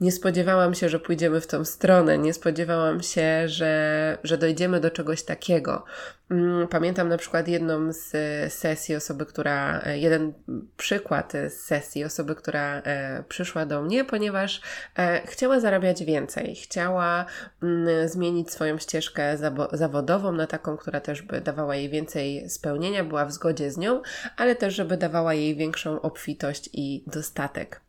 nie 0.00 0.12
spodziewałam 0.12 0.74
się, 0.74 0.88
że 0.88 0.98
pójdziemy 0.98 1.40
w 1.40 1.46
tą 1.46 1.64
stronę, 1.64 2.18
nie 2.18 2.32
spodziewałam 2.32 3.02
się, 3.02 3.48
że, 3.48 4.18
że 4.24 4.38
dojdziemy 4.38 4.80
do 4.80 4.90
czegoś 4.90 5.22
takiego. 5.22 5.84
Mm, 6.30 6.68
pamiętam 6.68 7.08
na 7.08 7.16
przykład 7.16 7.48
jedną 7.48 7.92
z 7.92 8.12
sesji 8.52 8.96
osoby, 8.96 9.26
która, 9.26 9.82
jeden 9.94 10.32
przykład 10.76 11.32
z 11.32 11.52
sesji 11.52 12.04
osoby, 12.04 12.34
która 12.34 12.82
e, 12.84 13.24
przyszła 13.28 13.66
do 13.66 13.82
mnie, 13.82 14.04
ponieważ 14.04 14.60
e, 14.98 15.22
chciała 15.26 15.60
zarabiać 15.60 16.04
więcej, 16.04 16.54
chciała 16.54 17.26
mm, 17.62 18.08
zmienić 18.08 18.50
swoją 18.50 18.78
ścieżkę 18.78 19.36
zawodową 19.72 20.32
na 20.32 20.46
taką, 20.46 20.76
która 20.76 21.00
też 21.00 21.22
by 21.22 21.40
dawała 21.40 21.76
jej 21.76 21.88
więcej 21.88 22.50
spełnienia, 22.50 23.04
była 23.04 23.24
w 23.24 23.32
zgodzie 23.32 23.70
z 23.70 23.78
nią, 23.78 24.02
ale 24.36 24.56
też, 24.56 24.74
żeby 24.74 24.96
dawała 24.96 25.34
jej 25.34 25.56
większą 25.56 26.00
obfitość 26.00 26.70
i 26.72 27.04
dostatek. 27.06 27.81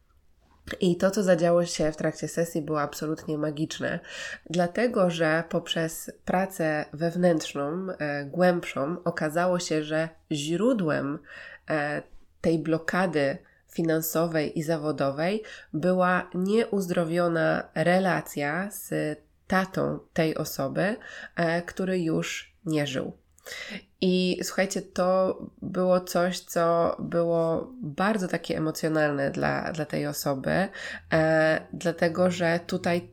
I 0.79 0.97
to, 0.97 1.11
co 1.11 1.23
zadziało 1.23 1.65
się 1.65 1.91
w 1.91 1.97
trakcie 1.97 2.27
sesji, 2.27 2.61
było 2.61 2.81
absolutnie 2.81 3.37
magiczne, 3.37 3.99
dlatego 4.49 5.09
że 5.09 5.43
poprzez 5.49 6.11
pracę 6.25 6.85
wewnętrzną, 6.93 7.87
e, 7.89 8.25
głębszą, 8.25 9.03
okazało 9.03 9.59
się, 9.59 9.83
że 9.83 10.09
źródłem 10.31 11.19
e, 11.69 12.01
tej 12.41 12.59
blokady 12.59 13.37
finansowej 13.69 14.59
i 14.59 14.63
zawodowej 14.63 15.43
była 15.73 16.29
nieuzdrowiona 16.33 17.69
relacja 17.75 18.71
z 18.71 19.19
tatą 19.47 19.99
tej 20.13 20.37
osoby, 20.37 20.95
e, 21.35 21.61
który 21.61 21.99
już 21.99 22.53
nie 22.65 22.87
żył. 22.87 23.22
I 24.01 24.39
słuchajcie, 24.43 24.81
to 24.81 25.39
było 25.61 26.01
coś, 26.01 26.39
co 26.39 26.95
było 26.99 27.73
bardzo 27.81 28.27
takie 28.27 28.57
emocjonalne 28.57 29.31
dla, 29.31 29.71
dla 29.71 29.85
tej 29.85 30.07
osoby, 30.07 30.67
e, 31.13 31.67
dlatego 31.73 32.31
że 32.31 32.59
tutaj 32.67 33.07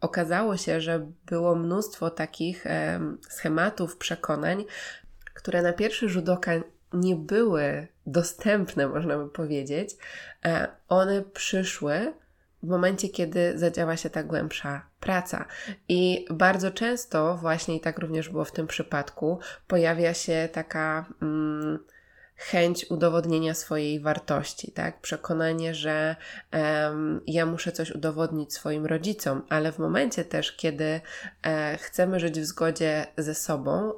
okazało 0.00 0.56
się, 0.56 0.80
że 0.80 1.06
było 1.26 1.54
mnóstwo 1.54 2.10
takich 2.10 2.66
e, 2.66 3.00
schematów, 3.28 3.96
przekonań, 3.96 4.64
które 5.34 5.62
na 5.62 5.72
pierwszy 5.72 6.08
rzut 6.08 6.28
oka 6.28 6.52
nie 6.92 7.16
były 7.16 7.86
dostępne, 8.06 8.88
można 8.88 9.18
by 9.18 9.28
powiedzieć. 9.28 9.90
E, 10.44 10.68
one 10.88 11.22
przyszły 11.22 12.12
w 12.64 12.68
momencie, 12.68 13.08
kiedy 13.08 13.58
zadziała 13.58 13.96
się 13.96 14.10
ta 14.10 14.22
głębsza 14.22 14.86
praca. 15.00 15.44
I 15.88 16.26
bardzo 16.30 16.70
często, 16.70 17.36
właśnie 17.36 17.76
i 17.76 17.80
tak 17.80 17.98
również 17.98 18.28
było 18.28 18.44
w 18.44 18.52
tym 18.52 18.66
przypadku, 18.66 19.38
pojawia 19.66 20.14
się 20.14 20.48
taka. 20.52 21.06
Mm, 21.22 21.78
chęć 22.36 22.86
udowodnienia 22.90 23.54
swojej 23.54 24.00
wartości, 24.00 24.72
tak? 24.72 25.00
Przekonanie, 25.00 25.74
że 25.74 26.16
um, 26.52 27.20
ja 27.26 27.46
muszę 27.46 27.72
coś 27.72 27.90
udowodnić 27.90 28.54
swoim 28.54 28.86
rodzicom, 28.86 29.42
ale 29.48 29.72
w 29.72 29.78
momencie 29.78 30.24
też, 30.24 30.56
kiedy 30.56 31.00
e, 31.42 31.78
chcemy 31.80 32.20
żyć 32.20 32.40
w 32.40 32.44
zgodzie 32.44 33.06
ze 33.16 33.34
sobą, 33.34 33.92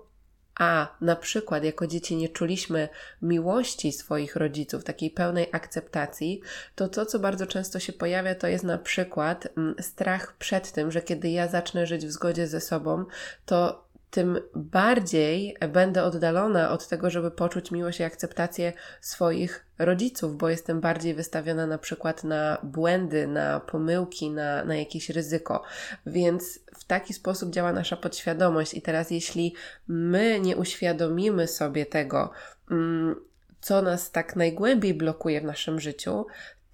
a 0.58 0.96
na 1.00 1.16
przykład 1.16 1.64
jako 1.64 1.86
dzieci 1.86 2.16
nie 2.16 2.28
czuliśmy 2.28 2.88
miłości 3.22 3.92
swoich 3.92 4.36
rodziców, 4.36 4.84
takiej 4.84 5.10
pełnej 5.10 5.48
akceptacji, 5.52 6.40
to 6.74 6.88
to, 6.88 7.06
co 7.06 7.18
bardzo 7.18 7.46
często 7.46 7.80
się 7.80 7.92
pojawia, 7.92 8.34
to 8.34 8.46
jest 8.46 8.64
na 8.64 8.78
przykład 8.78 9.48
mm, 9.56 9.74
strach 9.80 10.36
przed 10.36 10.72
tym, 10.72 10.92
że 10.92 11.02
kiedy 11.02 11.30
ja 11.30 11.48
zacznę 11.48 11.86
żyć 11.86 12.06
w 12.06 12.10
zgodzie 12.10 12.46
ze 12.46 12.60
sobą, 12.60 13.04
to 13.46 13.85
tym 14.16 14.40
bardziej 14.54 15.56
będę 15.72 16.04
oddalona 16.04 16.70
od 16.70 16.88
tego, 16.88 17.10
żeby 17.10 17.30
poczuć 17.30 17.70
miłość 17.70 18.00
i 18.00 18.04
akceptację 18.04 18.72
swoich 19.00 19.66
rodziców, 19.78 20.36
bo 20.36 20.48
jestem 20.48 20.80
bardziej 20.80 21.14
wystawiona 21.14 21.66
na 21.66 21.78
przykład 21.78 22.24
na 22.24 22.58
błędy, 22.62 23.26
na 23.26 23.60
pomyłki, 23.60 24.30
na, 24.30 24.64
na 24.64 24.76
jakieś 24.76 25.10
ryzyko. 25.10 25.62
Więc 26.06 26.60
w 26.78 26.84
taki 26.84 27.14
sposób 27.14 27.50
działa 27.50 27.72
nasza 27.72 27.96
podświadomość. 27.96 28.74
I 28.74 28.82
teraz, 28.82 29.10
jeśli 29.10 29.54
my 29.88 30.40
nie 30.40 30.56
uświadomimy 30.56 31.46
sobie 31.46 31.86
tego, 31.86 32.30
mm, 32.70 33.16
co 33.60 33.82
nas 33.82 34.10
tak 34.10 34.36
najgłębiej 34.36 34.94
blokuje 34.94 35.40
w 35.40 35.44
naszym 35.44 35.80
życiu, 35.80 36.26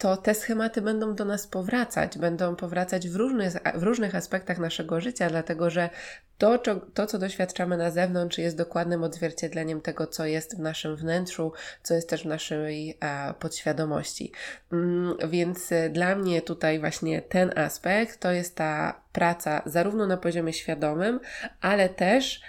to 0.02 0.16
te 0.16 0.34
schematy 0.34 0.82
będą 0.82 1.14
do 1.14 1.24
nas 1.24 1.46
powracać, 1.46 2.18
będą 2.18 2.56
powracać 2.56 3.08
w 3.08 3.16
różnych, 3.16 3.52
w 3.74 3.82
różnych 3.82 4.14
aspektach 4.14 4.58
naszego 4.58 5.00
życia, 5.00 5.28
dlatego 5.28 5.70
że 5.70 5.90
to, 6.38 6.58
to, 6.94 7.06
co 7.06 7.18
doświadczamy 7.18 7.76
na 7.76 7.90
zewnątrz, 7.90 8.38
jest 8.38 8.56
dokładnym 8.56 9.04
odzwierciedleniem 9.04 9.80
tego, 9.80 10.06
co 10.06 10.26
jest 10.26 10.56
w 10.56 10.60
naszym 10.60 10.96
wnętrzu, 10.96 11.52
co 11.82 11.94
jest 11.94 12.08
też 12.08 12.22
w 12.22 12.26
naszej 12.26 12.98
a, 13.00 13.34
podświadomości. 13.38 14.32
Mm, 14.72 15.16
więc 15.28 15.72
e, 15.72 15.90
dla 15.90 16.14
mnie 16.14 16.42
tutaj 16.42 16.80
właśnie 16.80 17.22
ten 17.22 17.58
aspekt 17.58 18.20
to 18.20 18.32
jest 18.32 18.56
ta 18.56 19.00
praca 19.12 19.62
zarówno 19.66 20.06
na 20.06 20.16
poziomie 20.16 20.52
świadomym, 20.52 21.20
ale 21.60 21.88
też 21.88 22.42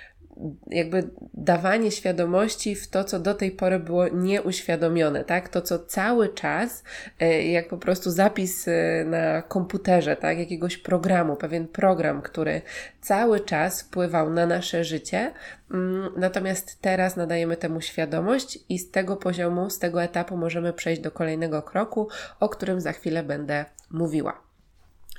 jakby 0.68 1.10
dawanie 1.34 1.92
świadomości 1.92 2.76
w 2.76 2.88
to, 2.88 3.04
co 3.04 3.20
do 3.20 3.34
tej 3.34 3.52
pory 3.52 3.80
było 3.80 4.08
nieuświadomione, 4.08 5.24
tak? 5.24 5.50
To, 5.50 5.62
co 5.62 5.80
cały 5.80 6.30
czas, 6.30 6.84
e, 7.20 7.48
jak 7.48 7.68
po 7.68 7.78
prostu 7.78 8.12
zapis 8.12 8.68
e, 8.68 9.06
na 9.06 9.42
komputerze, 9.42 10.16
tak? 10.16 10.40
Jakiegoś 10.40 10.78
programu, 10.78 11.36
pewien 11.36 11.68
program, 11.68 12.22
który 12.22 12.62
cały 13.02 13.40
czas 13.40 13.82
wpływał 13.82 14.30
na 14.30 14.46
nasze 14.46 14.84
życie, 14.84 15.32
mm, 15.72 16.10
natomiast 16.18 16.82
teraz 16.82 17.16
nadajemy 17.16 17.58
temu 17.58 17.82
świadomość 17.82 18.60
i 18.70 18.80
z 18.80 18.92
tego 18.92 19.18
poziomu, 19.18 19.70
z 19.70 19.80
tego 19.80 20.04
etapu 20.04 20.38
możemy 20.38 20.74
przejść 20.74 21.02
do 21.02 21.12
kolejnego 21.12 21.62
kroku, 21.62 22.08
o 22.40 22.50
którym 22.50 22.82
za 22.82 22.92
chwilę 22.92 23.24
będę 23.24 23.66
mówiła. 23.92 24.43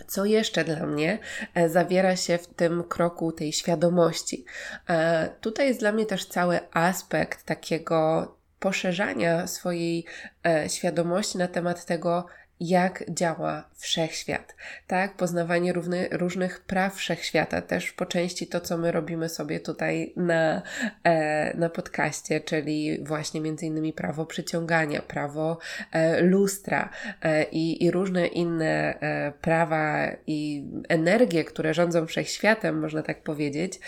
Co 0.07 0.25
jeszcze 0.25 0.65
dla 0.65 0.87
mnie 0.87 1.19
e, 1.55 1.69
zawiera 1.69 2.17
się 2.17 2.39
w 2.39 2.47
tym 2.47 2.85
kroku 2.85 3.33
tej 3.33 3.53
świadomości? 3.53 4.45
E, 4.89 5.29
tutaj 5.41 5.67
jest 5.67 5.81
dla 5.81 5.93
mnie 5.93 6.07
też 6.07 6.27
cały 6.27 6.61
aspekt 6.73 7.45
takiego 7.45 8.29
poszerzania 8.59 9.47
swojej 9.47 10.05
e, 10.47 10.69
świadomości 10.69 11.39
na 11.39 11.49
temat 11.49 11.85
tego, 11.85 12.27
jak 12.61 13.05
działa 13.11 13.69
wszechświat, 13.75 14.55
tak? 14.87 15.17
Poznawanie 15.17 15.73
równy, 15.73 16.09
różnych 16.13 16.61
praw 16.61 16.95
wszechświata, 16.95 17.63
też 17.63 17.93
po 17.93 18.07
części 18.07 18.47
to, 18.47 18.61
co 18.61 18.79
my 18.79 18.93
robimy 18.93 19.29
sobie 19.29 19.61
tutaj 19.61 20.13
na, 20.17 20.63
e, 21.05 21.57
na 21.57 21.69
podcaście, 21.69 22.41
czyli 22.41 23.05
właśnie 23.05 23.41
między 23.41 23.67
innymi 23.67 23.93
prawo 23.93 24.27
przyciągania, 24.27 25.03
prawo 25.03 25.59
e, 25.93 26.21
lustra 26.21 26.91
e, 27.23 27.45
i, 27.45 27.85
i 27.85 27.91
różne 27.91 28.27
inne 28.27 29.01
e, 29.01 29.33
prawa 29.41 30.07
i 30.27 30.65
energie, 30.89 31.45
które 31.45 31.75
rządzą 31.75 32.07
wszechświatem, 32.07 32.81
można 32.81 33.03
tak 33.03 33.23
powiedzieć. 33.23 33.81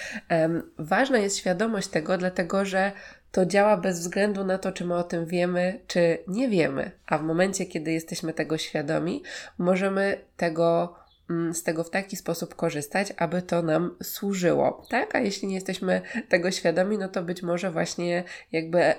ważna 0.79 1.19
jest 1.19 1.39
świadomość 1.39 1.89
tego, 1.89 2.19
dlatego 2.19 2.65
że 2.65 2.93
to 3.37 3.47
działa 3.47 3.76
bez 3.76 4.00
względu 4.00 4.45
na 4.45 4.59
to, 4.59 4.73
czy 4.73 4.85
my 4.85 4.95
o 4.95 5.02
tym 5.02 5.26
wiemy, 5.26 5.81
czy 5.87 6.19
nie 6.28 6.49
wiemy. 6.49 6.90
A 7.07 7.19
w 7.19 7.23
momencie, 7.23 7.66
kiedy 7.66 7.93
jesteśmy 7.93 8.33
tego 8.33 8.59
świadomi, 8.59 9.23
możemy 9.59 10.21
tego 10.37 10.95
mm, 11.31 11.55
z 11.55 11.62
tego 11.62 11.85
w 11.85 11.90
taki 11.90 12.16
sposób 12.16 12.55
korzystać, 12.55 13.12
aby 13.16 13.43
to 13.43 13.62
nam 13.62 13.97
służyło, 14.02 14.87
tak? 14.90 15.14
A 15.14 15.19
jeśli 15.19 15.49
nie 15.49 15.55
jesteśmy 15.55 16.00
tego 16.28 16.50
świadomi, 16.50 16.99
no 16.99 17.09
to 17.09 17.23
być 17.23 17.43
może 17.43 17.71
właśnie 17.71 18.25
jakby 18.52 18.95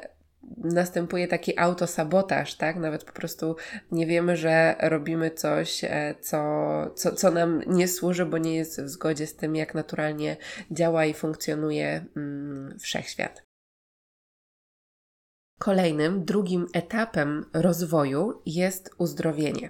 następuje 0.58 1.28
taki 1.28 1.60
autosabotaż, 1.60 2.56
tak? 2.56 2.76
Nawet 2.76 3.04
po 3.04 3.14
prostu 3.14 3.56
nie 3.92 4.08
wiemy, 4.08 4.36
że 4.36 4.76
robimy 4.80 5.32
coś, 5.32 5.84
e, 5.84 6.16
co, 6.22 6.40
co, 6.96 7.12
co 7.12 7.32
nam 7.32 7.62
nie 7.68 7.88
służy, 7.88 8.26
bo 8.26 8.38
nie 8.38 8.56
jest 8.56 8.82
w 8.82 8.90
zgodzie 8.90 9.28
z 9.28 9.36
tym, 9.36 9.56
jak 9.56 9.76
naturalnie 9.76 10.38
działa 10.72 11.06
i 11.06 11.14
funkcjonuje 11.14 12.06
mm, 12.16 12.80
wszechświat. 12.80 13.47
Kolejnym, 15.60 16.26
drugim 16.26 16.68
etapem 16.74 17.46
rozwoju 17.54 18.42
jest 18.46 18.90
uzdrowienie. 18.98 19.70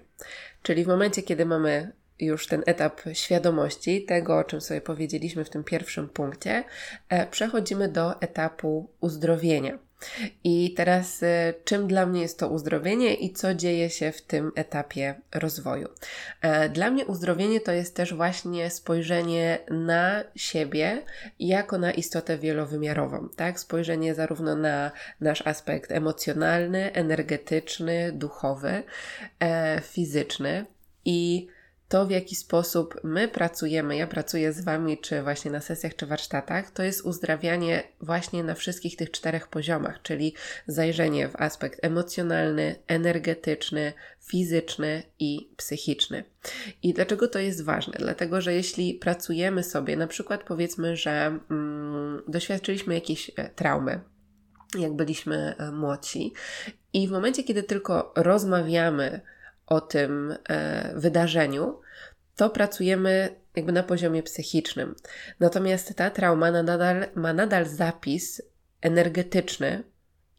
Czyli 0.61 0.83
w 0.83 0.87
momencie, 0.87 1.23
kiedy 1.23 1.45
mamy 1.45 1.91
już 2.19 2.47
ten 2.47 2.63
etap 2.65 3.01
świadomości, 3.13 4.05
tego 4.05 4.37
o 4.37 4.43
czym 4.43 4.61
sobie 4.61 4.81
powiedzieliśmy 4.81 5.45
w 5.45 5.49
tym 5.49 5.63
pierwszym 5.63 6.09
punkcie, 6.09 6.63
e, 7.09 7.27
przechodzimy 7.27 7.89
do 7.89 8.21
etapu 8.21 8.89
uzdrowienia. 8.99 9.79
I 10.43 10.73
teraz, 10.73 11.23
y, 11.23 11.53
czym 11.65 11.87
dla 11.87 12.05
mnie 12.05 12.21
jest 12.21 12.39
to 12.39 12.49
uzdrowienie 12.49 13.13
i 13.13 13.33
co 13.33 13.53
dzieje 13.53 13.89
się 13.89 14.11
w 14.11 14.21
tym 14.21 14.51
etapie 14.55 15.15
rozwoju? 15.35 15.87
E, 16.41 16.69
dla 16.69 16.91
mnie 16.91 17.05
uzdrowienie 17.05 17.61
to 17.61 17.71
jest 17.71 17.95
też 17.95 18.13
właśnie 18.13 18.69
spojrzenie 18.69 19.59
na 19.69 20.23
siebie 20.35 21.01
jako 21.39 21.77
na 21.77 21.91
istotę 21.91 22.37
wielowymiarową, 22.37 23.29
tak? 23.35 23.59
Spojrzenie 23.59 24.15
zarówno 24.15 24.55
na 24.55 24.91
nasz 25.21 25.47
aspekt 25.47 25.91
emocjonalny, 25.91 26.93
energetyczny, 26.93 28.11
duchowy, 28.11 28.83
e, 29.39 29.81
fizyczny 29.81 30.65
i 31.05 31.47
to, 31.89 32.05
w 32.05 32.11
jaki 32.11 32.35
sposób 32.35 32.95
my 33.03 33.27
pracujemy, 33.27 33.97
ja 33.97 34.07
pracuję 34.07 34.53
z 34.53 34.61
Wami, 34.63 34.97
czy 34.97 35.23
właśnie 35.23 35.51
na 35.51 35.61
sesjach, 35.61 35.95
czy 35.95 36.05
warsztatach, 36.05 36.71
to 36.71 36.83
jest 36.83 37.01
uzdrawianie 37.01 37.83
właśnie 38.01 38.43
na 38.43 38.55
wszystkich 38.55 38.95
tych 38.95 39.11
czterech 39.11 39.47
poziomach, 39.47 40.01
czyli 40.01 40.33
zajrzenie 40.67 41.29
w 41.29 41.35
aspekt 41.35 41.79
emocjonalny, 41.81 42.75
energetyczny, 42.87 43.93
fizyczny 44.19 45.03
i 45.19 45.49
psychiczny. 45.57 46.23
I 46.83 46.93
dlaczego 46.93 47.27
to 47.27 47.39
jest 47.39 47.63
ważne? 47.63 47.93
Dlatego, 47.99 48.41
że 48.41 48.53
jeśli 48.53 48.93
pracujemy 48.93 49.63
sobie, 49.63 49.97
na 49.97 50.07
przykład 50.07 50.43
powiedzmy, 50.43 50.95
że 50.95 51.39
mm, 51.51 52.21
doświadczyliśmy 52.27 52.93
jakiejś 52.93 53.31
e, 53.35 53.49
traumy, 53.49 53.99
jak 54.79 54.93
byliśmy 54.93 55.55
e, 55.57 55.71
młodsi, 55.71 56.33
i 56.93 57.07
w 57.07 57.11
momencie, 57.11 57.43
kiedy 57.43 57.63
tylko 57.63 58.13
rozmawiamy, 58.15 59.21
o 59.67 59.81
tym 59.81 60.35
e, 60.49 60.91
wydarzeniu, 60.95 61.81
to 62.35 62.49
pracujemy 62.49 63.35
jakby 63.55 63.71
na 63.71 63.83
poziomie 63.83 64.23
psychicznym. 64.23 64.95
Natomiast 65.39 65.95
ta 65.95 66.09
trauma 66.09 66.51
nadal, 66.51 67.05
ma 67.15 67.33
nadal 67.33 67.65
zapis 67.65 68.41
energetyczny 68.81 69.83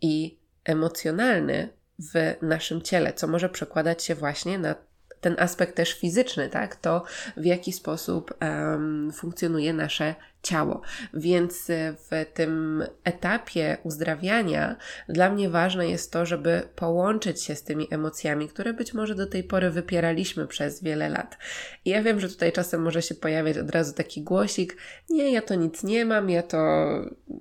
i 0.01 0.39
emocjonalny 0.65 1.69
w 1.99 2.35
naszym 2.43 2.83
ciele, 2.83 3.13
co 3.13 3.27
może 3.27 3.49
przekładać 3.49 4.05
się 4.05 4.15
właśnie 4.15 4.59
na 4.59 4.75
ten 5.21 5.37
aspekt 5.39 5.77
też 5.77 5.93
fizyczny, 5.93 6.49
tak? 6.49 6.77
To 6.77 7.05
w 7.37 7.45
jaki 7.45 7.73
sposób 7.73 8.35
um, 8.41 9.13
funkcjonuje 9.13 9.73
nasze 9.73 10.15
ciało. 10.43 10.81
Więc 11.15 11.71
e, 11.71 11.95
w 12.11 12.35
tym 12.35 12.85
etapie 13.05 13.79
uzdrawiania 13.83 14.77
dla 15.09 15.31
mnie 15.31 15.51
ważne 15.51 15.89
jest 15.89 16.13
to, 16.13 16.27
żeby 16.27 16.63
połączyć 16.77 17.43
się 17.43 17.55
z 17.55 17.63
tymi 17.63 17.89
emocjami, 17.91 18.49
które 18.49 18.73
być 18.73 18.95
może 18.95 19.15
do 19.15 19.27
tej 19.27 19.45
pory 19.45 19.71
wypieraliśmy 19.71 20.47
przez 20.47 20.83
wiele 20.83 21.09
lat. 21.09 21.39
I 21.85 21.91
ja 21.91 22.03
wiem, 22.03 22.21
że 22.21 22.29
tutaj 22.29 22.53
czasem 22.53 22.83
może 22.83 23.03
się 23.03 23.15
pojawiać 23.15 23.59
od 23.59 23.71
razu 23.71 23.93
taki 23.93 24.23
głosik: 24.23 24.77
Nie, 25.11 25.33
ja 25.33 25.43
to 25.43 25.55
nic 25.55 25.83
nie 25.83 26.05
mam, 26.05 26.31
ja 26.31 26.43
to, 26.43 26.89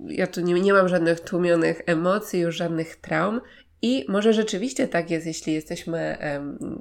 ja 0.06 0.26
tu 0.26 0.40
nie, 0.40 0.54
nie 0.54 0.72
mam 0.72 0.88
żadnych 0.88 1.20
tłumionych 1.20 1.82
emocji, 1.86 2.40
już 2.40 2.56
żadnych 2.56 2.96
traum. 2.96 3.40
I 3.82 4.04
może 4.08 4.32
rzeczywiście 4.32 4.88
tak 4.88 5.10
jest, 5.10 5.26
jeśli 5.26 5.52
jesteśmy 5.52 6.18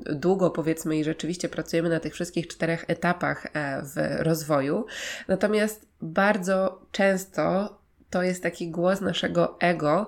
długo, 0.05 0.49
powiedzmy, 0.49 0.97
i 0.97 1.03
rzeczywiście 1.03 1.49
pracujemy 1.49 1.89
na 1.89 1.99
tych 1.99 2.13
wszystkich 2.13 2.47
czterech 2.47 2.86
etapach 2.88 3.45
e, 3.45 3.81
w 3.81 4.23
rozwoju. 4.23 4.86
Natomiast 5.27 5.88
bardzo 6.01 6.81
często 6.91 7.77
to 8.10 8.23
jest 8.23 8.43
taki 8.43 8.71
głos 8.71 9.01
naszego 9.01 9.57
ego, 9.60 10.07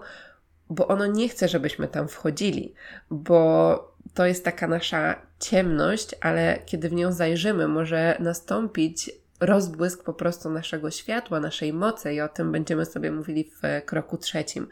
bo 0.69 0.88
ono 0.88 1.06
nie 1.06 1.30
chce, 1.30 1.47
żebyśmy 1.47 1.88
tam 1.88 2.08
wchodzili, 2.08 2.73
bo 3.10 3.93
to 4.13 4.25
jest 4.25 4.45
taka 4.45 4.67
nasza 4.67 5.15
ciemność, 5.39 6.15
ale 6.21 6.60
kiedy 6.65 6.89
w 6.89 6.93
nią 6.93 7.12
zajrzymy, 7.12 7.67
może 7.67 8.17
nastąpić 8.19 9.12
rozbłysk 9.39 10.04
po 10.04 10.13
prostu 10.13 10.49
naszego 10.49 10.91
światła, 10.91 11.39
naszej 11.39 11.73
mocy 11.73 12.13
i 12.13 12.21
o 12.21 12.30
tym 12.30 12.52
będziemy 12.52 12.86
sobie 12.86 13.12
mówili 13.12 13.43
w 13.43 13.86
kroku 13.86 14.17
trzecim. 14.17 14.67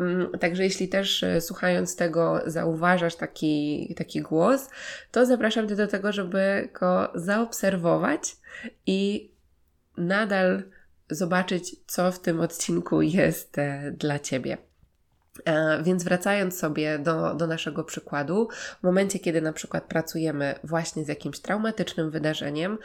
Mm, 0.00 0.30
także 0.38 0.64
jeśli 0.64 0.88
też 0.88 1.22
e, 1.22 1.40
słuchając 1.40 1.96
tego 1.96 2.42
zauważasz 2.46 3.16
taki, 3.16 3.94
taki 3.98 4.20
głos, 4.22 4.68
to 5.10 5.26
zapraszam 5.26 5.68
Cię 5.68 5.76
do 5.76 5.86
tego, 5.86 6.12
żeby 6.12 6.68
go 6.80 7.12
zaobserwować 7.14 8.36
i 8.86 9.30
nadal 9.96 10.62
zobaczyć, 11.10 11.76
co 11.86 12.12
w 12.12 12.18
tym 12.18 12.40
odcinku 12.40 13.02
jest 13.02 13.58
e, 13.58 13.92
dla 13.92 14.18
Ciebie. 14.18 14.58
E, 15.44 15.82
więc 15.82 16.04
wracając 16.04 16.58
sobie 16.58 16.98
do, 16.98 17.34
do 17.34 17.46
naszego 17.46 17.84
przykładu, 17.84 18.48
w 18.80 18.82
momencie, 18.82 19.18
kiedy 19.18 19.42
na 19.42 19.52
przykład 19.52 19.84
pracujemy 19.84 20.54
właśnie 20.64 21.04
z 21.04 21.08
jakimś 21.08 21.40
traumatycznym 21.40 22.10
wydarzeniem, 22.10 22.78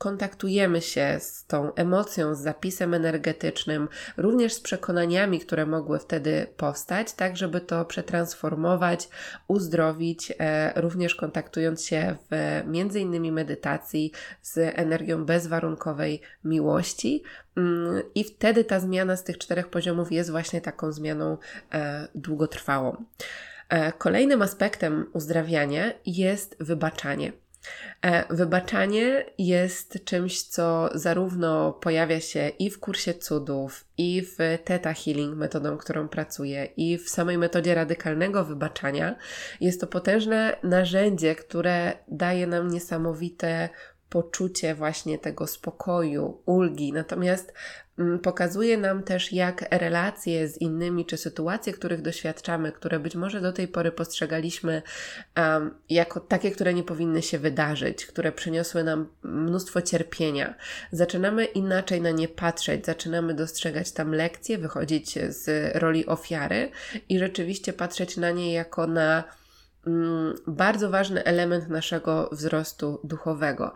kontaktujemy 0.00 0.80
się 0.80 1.16
z 1.20 1.46
tą 1.46 1.74
emocją, 1.74 2.34
z 2.34 2.40
zapisem 2.40 2.94
energetycznym, 2.94 3.88
również 4.16 4.52
z 4.52 4.60
przekonaniami, 4.60 5.40
które 5.40 5.66
mogły 5.66 5.98
wtedy 5.98 6.46
powstać, 6.56 7.12
tak 7.12 7.36
żeby 7.36 7.60
to 7.60 7.84
przetransformować, 7.84 9.08
uzdrowić, 9.48 10.32
e, 10.38 10.80
również 10.80 11.14
kontaktując 11.14 11.84
się 11.84 12.16
w 12.30 12.62
między 12.66 13.00
innymi 13.00 13.32
medytacji 13.32 14.12
z 14.42 14.58
energią 14.58 15.24
bezwarunkowej 15.24 16.20
miłości. 16.44 17.22
Mm, 17.56 18.02
I 18.14 18.24
wtedy 18.24 18.64
ta 18.64 18.80
zmiana 18.80 19.16
z 19.16 19.24
tych 19.24 19.38
czterech 19.38 19.68
poziomów 19.68 20.12
jest 20.12 20.30
właśnie 20.30 20.60
taką 20.60 20.92
zmianą 20.92 21.36
e, 21.72 22.08
długotrwałą. 22.14 23.04
E, 23.68 23.92
kolejnym 23.92 24.42
aspektem 24.42 25.06
uzdrawiania 25.12 25.92
jest 26.06 26.56
wybaczanie. 26.60 27.32
E, 28.02 28.34
wybaczanie 28.34 29.24
jest 29.38 30.04
czymś, 30.04 30.42
co 30.42 30.90
zarówno 30.94 31.72
pojawia 31.72 32.20
się 32.20 32.48
i 32.58 32.70
w 32.70 32.80
kursie 32.80 33.14
cudów, 33.14 33.84
i 33.98 34.22
w 34.22 34.58
Theta 34.64 34.94
Healing, 34.94 35.36
metodą, 35.36 35.76
którą 35.76 36.08
pracuję, 36.08 36.64
i 36.64 36.98
w 36.98 37.08
samej 37.08 37.38
metodzie 37.38 37.74
radykalnego 37.74 38.44
wybaczania. 38.44 39.16
Jest 39.60 39.80
to 39.80 39.86
potężne 39.86 40.56
narzędzie, 40.62 41.34
które 41.34 41.92
daje 42.08 42.46
nam 42.46 42.68
niesamowite 42.68 43.68
poczucie 44.10 44.74
właśnie 44.74 45.18
tego 45.18 45.46
spokoju, 45.46 46.42
ulgi. 46.46 46.92
Natomiast 46.92 47.54
mm, 47.98 48.18
pokazuje 48.18 48.78
nam 48.78 49.02
też, 49.02 49.32
jak 49.32 49.64
relacje 49.70 50.48
z 50.48 50.60
innymi, 50.60 51.06
czy 51.06 51.16
sytuacje, 51.16 51.72
których 51.72 52.02
doświadczamy, 52.02 52.72
które 52.72 52.98
być 52.98 53.14
może 53.14 53.40
do 53.40 53.52
tej 53.52 53.68
pory 53.68 53.92
postrzegaliśmy 53.92 54.82
um, 55.36 55.74
jako 55.90 56.20
takie, 56.20 56.50
które 56.50 56.74
nie 56.74 56.82
powinny 56.82 57.22
się 57.22 57.38
wydarzyć, 57.38 58.06
które 58.06 58.32
przyniosły 58.32 58.84
nam 58.84 59.08
mnóstwo 59.22 59.82
cierpienia, 59.82 60.54
zaczynamy 60.92 61.44
inaczej 61.44 62.00
na 62.00 62.10
nie 62.10 62.28
patrzeć, 62.28 62.86
zaczynamy 62.86 63.34
dostrzegać 63.34 63.92
tam 63.92 64.14
lekcje, 64.14 64.58
wychodzić 64.58 65.18
z 65.28 65.76
roli 65.76 66.06
ofiary 66.06 66.70
i 67.08 67.18
rzeczywiście 67.18 67.72
patrzeć 67.72 68.16
na 68.16 68.30
nie 68.30 68.52
jako 68.52 68.86
na 68.86 69.39
bardzo 70.46 70.90
ważny 70.90 71.24
element 71.24 71.68
naszego 71.68 72.28
wzrostu 72.32 73.00
duchowego. 73.04 73.72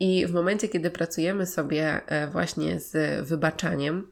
I 0.00 0.26
w 0.26 0.32
momencie, 0.32 0.68
kiedy 0.68 0.90
pracujemy 0.90 1.46
sobie 1.46 2.00
e, 2.06 2.26
właśnie 2.26 2.80
z 2.80 3.20
wybaczaniem, 3.28 4.06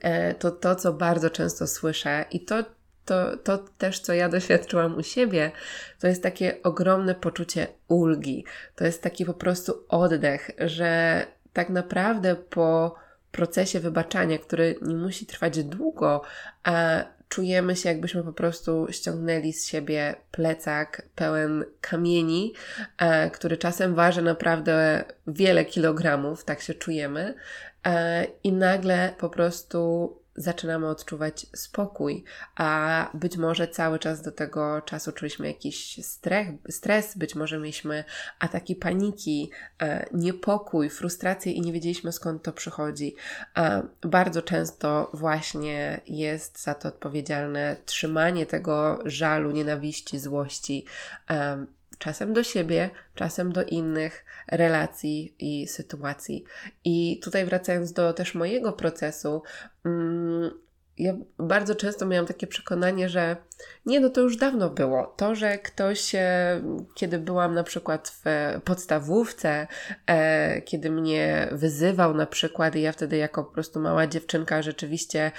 e, 0.00 0.34
to 0.34 0.50
to, 0.50 0.76
co 0.76 0.92
bardzo 0.92 1.30
często 1.30 1.66
słyszę 1.66 2.24
i 2.30 2.44
to, 2.44 2.64
to, 3.04 3.36
to 3.36 3.58
też, 3.58 4.00
co 4.00 4.12
ja 4.12 4.28
doświadczyłam 4.28 4.96
u 4.96 5.02
siebie, 5.02 5.50
to 6.00 6.06
jest 6.06 6.22
takie 6.22 6.62
ogromne 6.62 7.14
poczucie 7.14 7.66
ulgi. 7.88 8.44
To 8.76 8.84
jest 8.84 9.02
taki 9.02 9.24
po 9.24 9.34
prostu 9.34 9.84
oddech, 9.88 10.50
że 10.58 11.26
tak 11.52 11.68
naprawdę 11.68 12.36
po 12.36 12.94
procesie 13.32 13.80
wybaczania, 13.80 14.38
który 14.38 14.78
nie 14.82 14.94
musi 14.94 15.26
trwać 15.26 15.64
długo, 15.64 16.22
a 16.64 17.04
czujemy 17.28 17.76
się, 17.76 17.88
jakbyśmy 17.88 18.22
po 18.22 18.32
prostu 18.32 18.86
ściągnęli 18.90 19.52
z 19.52 19.66
siebie 19.66 20.14
plecak 20.30 21.02
pełen 21.14 21.64
kamieni, 21.80 22.54
e, 22.98 23.30
który 23.30 23.56
czasem 23.56 23.94
waży 23.94 24.22
naprawdę 24.22 25.04
wiele 25.26 25.64
kilogramów, 25.64 26.44
tak 26.44 26.60
się 26.60 26.74
czujemy, 26.74 27.34
e, 27.86 28.26
i 28.44 28.52
nagle 28.52 29.14
po 29.18 29.30
prostu 29.30 30.12
zaczynamy 30.38 30.88
odczuwać 30.88 31.46
spokój, 31.56 32.24
a 32.56 33.10
być 33.14 33.36
może 33.36 33.68
cały 33.68 33.98
czas 33.98 34.22
do 34.22 34.32
tego 34.32 34.82
czasu 34.82 35.12
czuliśmy 35.12 35.46
jakiś 35.46 36.06
stres, 36.06 36.46
stres 36.70 37.18
być 37.18 37.34
może 37.34 37.58
mieliśmy 37.58 38.04
ataki 38.38 38.76
paniki, 38.76 39.50
e, 39.82 40.06
niepokój, 40.12 40.90
frustrację 40.90 41.52
i 41.52 41.60
nie 41.60 41.72
wiedzieliśmy 41.72 42.12
skąd 42.12 42.42
to 42.42 42.52
przychodzi. 42.52 43.14
E, 43.56 43.82
bardzo 44.02 44.42
często 44.42 45.10
właśnie 45.14 46.00
jest 46.06 46.62
za 46.62 46.74
to 46.74 46.88
odpowiedzialne 46.88 47.76
trzymanie 47.84 48.46
tego 48.46 48.98
żalu, 49.04 49.50
nienawiści, 49.50 50.18
złości. 50.18 50.84
Czasem 51.98 52.32
do 52.32 52.42
siebie, 52.42 52.90
czasem 53.14 53.52
do 53.52 53.64
innych 53.64 54.24
relacji 54.48 55.34
i 55.38 55.68
sytuacji. 55.68 56.44
I 56.84 57.20
tutaj 57.24 57.44
wracając 57.44 57.92
do 57.92 58.12
też 58.12 58.34
mojego 58.34 58.72
procesu, 58.72 59.42
mm, 59.84 60.50
ja 60.98 61.14
bardzo 61.38 61.74
często 61.74 62.06
miałam 62.06 62.26
takie 62.26 62.46
przekonanie, 62.46 63.08
że 63.08 63.36
nie, 63.86 64.00
no 64.00 64.10
to 64.10 64.20
już 64.20 64.36
dawno 64.36 64.70
było. 64.70 65.14
To, 65.16 65.34
że 65.34 65.58
ktoś, 65.58 66.14
e, 66.14 66.60
kiedy 66.94 67.18
byłam 67.18 67.54
na 67.54 67.64
przykład 67.64 68.08
w 68.08 68.24
podstawówce, 68.64 69.66
e, 70.06 70.62
kiedy 70.62 70.90
mnie 70.90 71.48
wyzywał 71.52 72.14
na 72.14 72.26
przykład 72.26 72.76
i 72.76 72.82
ja 72.82 72.92
wtedy 72.92 73.16
jako 73.16 73.44
po 73.44 73.52
prostu 73.52 73.80
mała 73.80 74.06
dziewczynka 74.06 74.62
rzeczywiście 74.62 75.32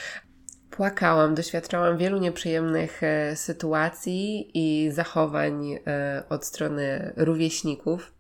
płakałam, 0.72 1.36
doświadczałam 1.36 1.98
wielu 1.98 2.18
nieprzyjemnych 2.18 3.04
e, 3.04 3.36
sytuacji 3.36 4.52
i 4.54 4.92
zachowań 4.92 5.74
e, 5.88 6.24
od 6.30 6.46
strony 6.46 7.14
rówieśników. 7.16 8.12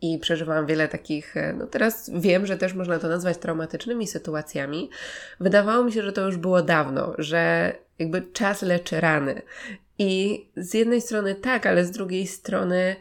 I 0.00 0.18
przeżywałam 0.18 0.66
wiele 0.66 0.88
takich, 0.88 1.36
e, 1.36 1.52
no 1.52 1.66
teraz 1.66 2.10
wiem, 2.14 2.46
że 2.46 2.58
też 2.58 2.74
można 2.74 2.98
to 2.98 3.08
nazwać 3.08 3.38
traumatycznymi 3.38 4.06
sytuacjami. 4.06 4.90
Wydawało 5.40 5.84
mi 5.84 5.92
się, 5.92 6.02
że 6.02 6.12
to 6.12 6.26
już 6.26 6.36
było 6.36 6.62
dawno, 6.62 7.14
że 7.18 7.72
jakby 7.98 8.22
czas 8.22 8.62
leczy 8.62 9.00
rany. 9.00 9.42
I 9.98 10.44
z 10.56 10.74
jednej 10.74 11.00
strony 11.00 11.34
tak, 11.34 11.66
ale 11.66 11.84
z 11.84 11.90
drugiej 11.90 12.26
strony 12.26 12.96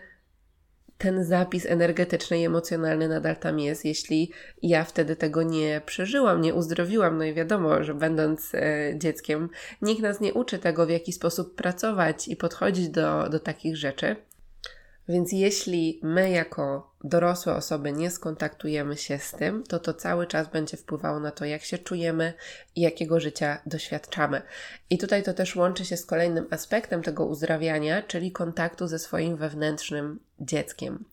ten 1.03 1.23
zapis 1.23 1.65
energetyczny 1.65 2.39
i 2.39 2.45
emocjonalny 2.45 3.07
nadal 3.07 3.35
tam 3.35 3.59
jest, 3.59 3.85
jeśli 3.85 4.31
ja 4.61 4.83
wtedy 4.83 5.15
tego 5.15 5.43
nie 5.43 5.81
przeżyłam, 5.85 6.41
nie 6.41 6.53
uzdrowiłam. 6.53 7.17
No 7.17 7.23
i 7.23 7.33
wiadomo, 7.33 7.83
że 7.83 7.93
będąc 7.93 8.55
e, 8.55 8.93
dzieckiem, 8.97 9.49
nikt 9.81 10.01
nas 10.01 10.21
nie 10.21 10.33
uczy 10.33 10.59
tego, 10.59 10.85
w 10.85 10.89
jaki 10.89 11.13
sposób 11.13 11.55
pracować 11.55 12.27
i 12.27 12.35
podchodzić 12.35 12.89
do, 12.89 13.29
do 13.29 13.39
takich 13.39 13.77
rzeczy. 13.77 14.15
Więc 15.07 15.31
jeśli 15.31 15.99
my 16.03 16.29
jako 16.29 16.93
dorosłe 17.03 17.55
osoby 17.55 17.91
nie 17.91 18.11
skontaktujemy 18.11 18.97
się 18.97 19.19
z 19.19 19.31
tym, 19.31 19.63
to 19.63 19.79
to 19.79 19.93
cały 19.93 20.27
czas 20.27 20.47
będzie 20.47 20.77
wpływało 20.77 21.19
na 21.19 21.31
to, 21.31 21.45
jak 21.45 21.63
się 21.63 21.77
czujemy 21.77 22.33
i 22.75 22.81
jakiego 22.81 23.19
życia 23.19 23.61
doświadczamy. 23.65 24.41
I 24.89 24.97
tutaj 24.97 25.23
to 25.23 25.33
też 25.33 25.55
łączy 25.55 25.85
się 25.85 25.97
z 25.97 26.05
kolejnym 26.05 26.47
aspektem 26.51 27.03
tego 27.03 27.25
uzdrawiania, 27.25 28.03
czyli 28.03 28.31
kontaktu 28.31 28.87
ze 28.87 28.99
swoim 28.99 29.37
wewnętrznym 29.37 30.19
dzieckiem. 30.39 31.05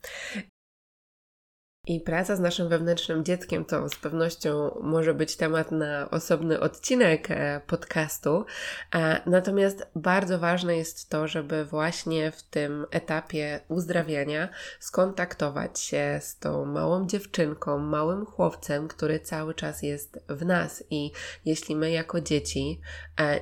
I 1.90 2.00
praca 2.00 2.36
z 2.36 2.40
naszym 2.40 2.68
wewnętrznym 2.68 3.24
dzieckiem 3.24 3.64
to 3.64 3.88
z 3.88 3.96
pewnością 3.96 4.78
może 4.82 5.14
być 5.14 5.36
temat 5.36 5.70
na 5.72 6.10
osobny 6.10 6.60
odcinek 6.60 7.30
e, 7.30 7.60
podcastu. 7.66 8.44
E, 8.94 9.20
natomiast 9.26 9.86
bardzo 9.94 10.38
ważne 10.38 10.76
jest 10.76 11.08
to, 11.08 11.28
żeby 11.28 11.64
właśnie 11.64 12.30
w 12.30 12.42
tym 12.42 12.86
etapie 12.90 13.60
uzdrawiania 13.68 14.48
skontaktować 14.80 15.80
się 15.80 16.18
z 16.22 16.38
tą 16.38 16.64
małą 16.64 17.06
dziewczynką, 17.06 17.78
małym 17.78 18.26
chłopcem, 18.26 18.88
który 18.88 19.20
cały 19.20 19.54
czas 19.54 19.82
jest 19.82 20.18
w 20.28 20.44
nas. 20.44 20.84
I 20.90 21.12
jeśli 21.44 21.76
my 21.76 21.90
jako 21.90 22.20
dzieci 22.20 22.80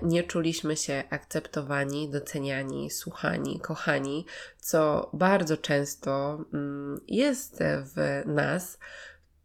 nie 0.02 0.22
czuliśmy 0.22 0.76
się 0.76 1.04
akceptowani, 1.10 2.10
doceniani, 2.10 2.90
słuchani, 2.90 3.60
kochani, 3.60 4.26
co 4.58 5.10
bardzo 5.12 5.56
często 5.56 6.44
mm, 6.52 7.00
jest 7.08 7.58
w 7.62 8.22
nas, 8.26 8.78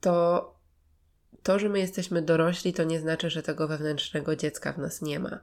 to 0.02 0.54
to, 1.44 1.60
że 1.60 1.70
my 1.70 1.80
jesteśmy 1.80 2.22
dorośli, 2.22 2.74
to 2.74 2.84
nie 2.84 3.00
znaczy, 3.00 3.30
że 3.30 3.44
tego 3.44 3.68
wewnętrznego 3.68 4.36
dziecka 4.36 4.74
w 4.74 4.78
nas 4.78 5.02
nie 5.02 5.20
ma. 5.20 5.40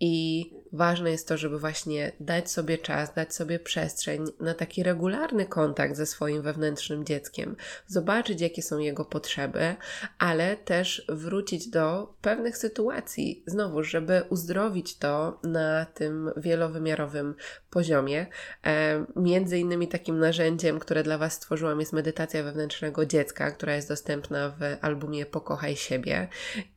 I 0.00 0.46
ważne 0.72 1.10
jest 1.10 1.28
to, 1.28 1.36
żeby 1.36 1.58
właśnie 1.58 2.12
dać 2.20 2.50
sobie 2.50 2.78
czas, 2.78 3.14
dać 3.14 3.34
sobie 3.34 3.58
przestrzeń 3.58 4.24
na 4.40 4.54
taki 4.54 4.82
regularny 4.82 5.46
kontakt 5.46 5.96
ze 5.96 6.06
swoim 6.06 6.42
wewnętrznym 6.42 7.04
dzieckiem, 7.04 7.56
zobaczyć, 7.86 8.40
jakie 8.40 8.62
są 8.62 8.78
jego 8.78 9.04
potrzeby, 9.04 9.74
ale 10.18 10.56
też 10.56 11.04
wrócić 11.08 11.68
do 11.68 12.14
pewnych 12.20 12.56
sytuacji, 12.56 13.42
znowu, 13.46 13.82
żeby 13.82 14.22
uzdrowić 14.28 14.96
to 14.96 15.40
na 15.42 15.84
tym 15.84 16.30
wielowymiarowym 16.36 17.34
poziomie. 17.70 18.26
E, 18.66 19.04
między 19.16 19.58
innymi 19.58 19.88
takim 19.88 20.18
narzędziem, 20.18 20.78
które 20.78 21.02
dla 21.02 21.18
Was 21.18 21.32
stworzyłam, 21.32 21.80
jest 21.80 21.92
medytacja 21.92 22.42
wewnętrznego 22.42 23.06
dziecka, 23.06 23.50
która 23.50 23.74
jest 23.74 23.88
dostępna 23.88 24.48
w 24.48 24.84
albumie 24.84 25.26
Pokochaj 25.26 25.76
siebie. 25.76 26.28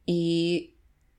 I 0.08 0.73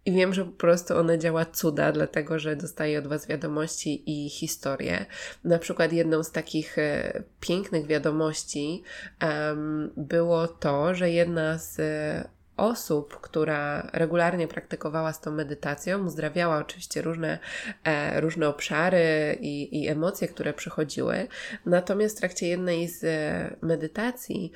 i 0.07 0.13
wiem, 0.13 0.35
że 0.35 0.45
po 0.45 0.53
prostu 0.53 0.97
ona 0.99 1.19
działa 1.19 1.45
cuda, 1.45 1.93
dlatego 1.93 2.39
że 2.39 2.57
dostaję 2.57 2.99
od 2.99 3.07
Was 3.07 3.27
wiadomości 3.27 4.25
i 4.25 4.31
historie. 4.31 5.07
Na 5.45 5.59
przykład 5.59 5.93
jedną 5.93 6.23
z 6.23 6.33
takich 6.33 6.79
e, 6.79 7.23
pięknych 7.41 7.87
wiadomości 7.87 8.83
um, 9.23 9.91
było 9.97 10.49
to, 10.49 10.95
że 10.95 11.11
jedna 11.11 11.59
z 11.59 11.81
e, 11.81 12.29
osób, 12.57 13.21
która 13.21 13.91
regularnie 13.93 14.49
praktykowała 14.49 15.13
z 15.13 15.21
tą 15.21 15.33
medytacją, 15.33 16.07
uzdrawiała 16.07 16.59
oczywiście 16.59 17.03
różne, 17.03 17.39
e, 17.85 18.21
różne 18.21 18.49
obszary 18.49 19.39
i, 19.41 19.83
i 19.83 19.89
emocje, 19.89 20.29
które 20.29 20.53
przychodziły. 20.53 21.27
Natomiast 21.67 22.17
w 22.17 22.21
trakcie 22.21 22.49
jednej 22.49 22.89
z 22.89 23.05
e, 23.05 23.57
medytacji 23.63 24.53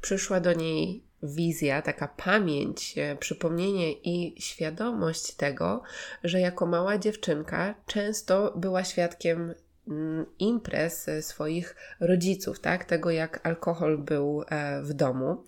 przyszła 0.00 0.40
do 0.40 0.52
niej 0.52 1.05
wizja, 1.22 1.82
taka 1.82 2.08
pamięć, 2.08 2.98
e, 2.98 3.16
przypomnienie 3.16 3.92
i 3.92 4.42
świadomość 4.42 5.34
tego, 5.34 5.82
że 6.24 6.40
jako 6.40 6.66
mała 6.66 6.98
dziewczynka 6.98 7.74
często 7.86 8.52
była 8.56 8.84
świadkiem 8.84 9.54
mm, 9.88 10.26
imprez 10.38 11.08
e, 11.08 11.22
swoich 11.22 11.76
rodziców, 12.00 12.60
tak? 12.60 12.84
Tego 12.84 13.10
jak 13.10 13.46
alkohol 13.46 13.98
był 13.98 14.44
e, 14.48 14.82
w 14.82 14.92
domu 14.92 15.44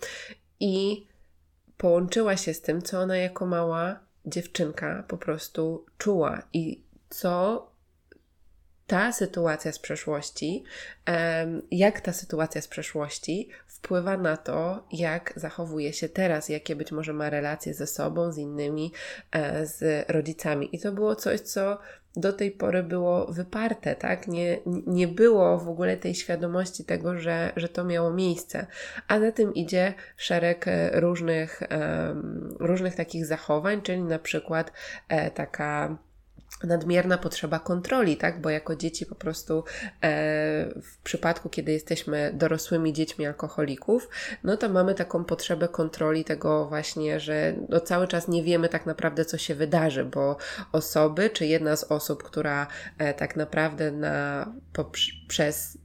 i 0.59 1.07
połączyła 1.77 2.37
się 2.37 2.53
z 2.53 2.61
tym, 2.61 2.81
co 2.81 2.99
ona 2.99 3.17
jako 3.17 3.45
mała 3.45 3.99
dziewczynka 4.25 5.03
po 5.07 5.17
prostu 5.17 5.85
czuła 5.97 6.41
i 6.53 6.83
co 7.09 7.69
ta 8.87 9.11
sytuacja 9.11 9.71
z 9.71 9.79
przeszłości, 9.79 10.63
jak 11.71 12.01
ta 12.01 12.13
sytuacja 12.13 12.61
z 12.61 12.67
przeszłości 12.67 13.49
wpływa 13.81 14.17
na 14.17 14.37
to, 14.37 14.83
jak 14.91 15.33
zachowuje 15.35 15.93
się 15.93 16.09
teraz, 16.09 16.49
jakie 16.49 16.75
być 16.75 16.91
może 16.91 17.13
ma 17.13 17.29
relacje 17.29 17.73
ze 17.73 17.87
sobą, 17.87 18.31
z 18.31 18.37
innymi, 18.37 18.93
e, 19.31 19.65
z 19.65 20.09
rodzicami. 20.09 20.75
I 20.75 20.79
to 20.79 20.91
było 20.91 21.15
coś, 21.15 21.39
co 21.39 21.77
do 22.15 22.33
tej 22.33 22.51
pory 22.51 22.83
było 22.83 23.25
wyparte, 23.25 23.95
tak? 23.95 24.27
Nie, 24.27 24.59
nie 24.87 25.07
było 25.07 25.57
w 25.57 25.69
ogóle 25.69 25.97
tej 25.97 26.15
świadomości 26.15 26.85
tego, 26.85 27.19
że, 27.19 27.51
że 27.55 27.69
to 27.69 27.83
miało 27.83 28.13
miejsce. 28.13 28.67
A 29.07 29.19
za 29.19 29.31
tym 29.31 29.53
idzie 29.53 29.93
szereg 30.17 30.67
e, 30.67 30.99
różnych, 30.99 31.63
różnych 32.59 32.95
takich 32.95 33.25
zachowań, 33.25 33.81
czyli 33.81 34.03
na 34.03 34.19
przykład 34.19 34.71
e, 35.09 35.31
taka 35.31 35.97
nadmierna 36.63 37.17
potrzeba 37.17 37.59
kontroli, 37.59 38.17
tak? 38.17 38.41
Bo 38.41 38.49
jako 38.49 38.75
dzieci 38.75 39.05
po 39.05 39.15
prostu 39.15 39.63
e, 40.01 40.11
w 40.81 40.97
przypadku, 41.03 41.49
kiedy 41.49 41.71
jesteśmy 41.71 42.31
dorosłymi 42.33 42.93
dziećmi 42.93 43.25
alkoholików, 43.25 44.09
no 44.43 44.57
to 44.57 44.69
mamy 44.69 44.95
taką 44.95 45.23
potrzebę 45.23 45.67
kontroli 45.67 46.23
tego 46.23 46.67
właśnie, 46.67 47.19
że 47.19 47.53
no 47.69 47.79
cały 47.79 48.07
czas 48.07 48.27
nie 48.27 48.43
wiemy 48.43 48.69
tak 48.69 48.85
naprawdę, 48.85 49.25
co 49.25 49.37
się 49.37 49.55
wydarzy, 49.55 50.05
bo 50.05 50.37
osoby, 50.71 51.29
czy 51.29 51.45
jedna 51.45 51.75
z 51.75 51.83
osób, 51.83 52.23
która 52.23 52.67
e, 52.97 53.13
tak 53.13 53.35
naprawdę 53.35 53.91
na, 53.91 54.51
po, 54.73 54.91
przez 55.27 55.77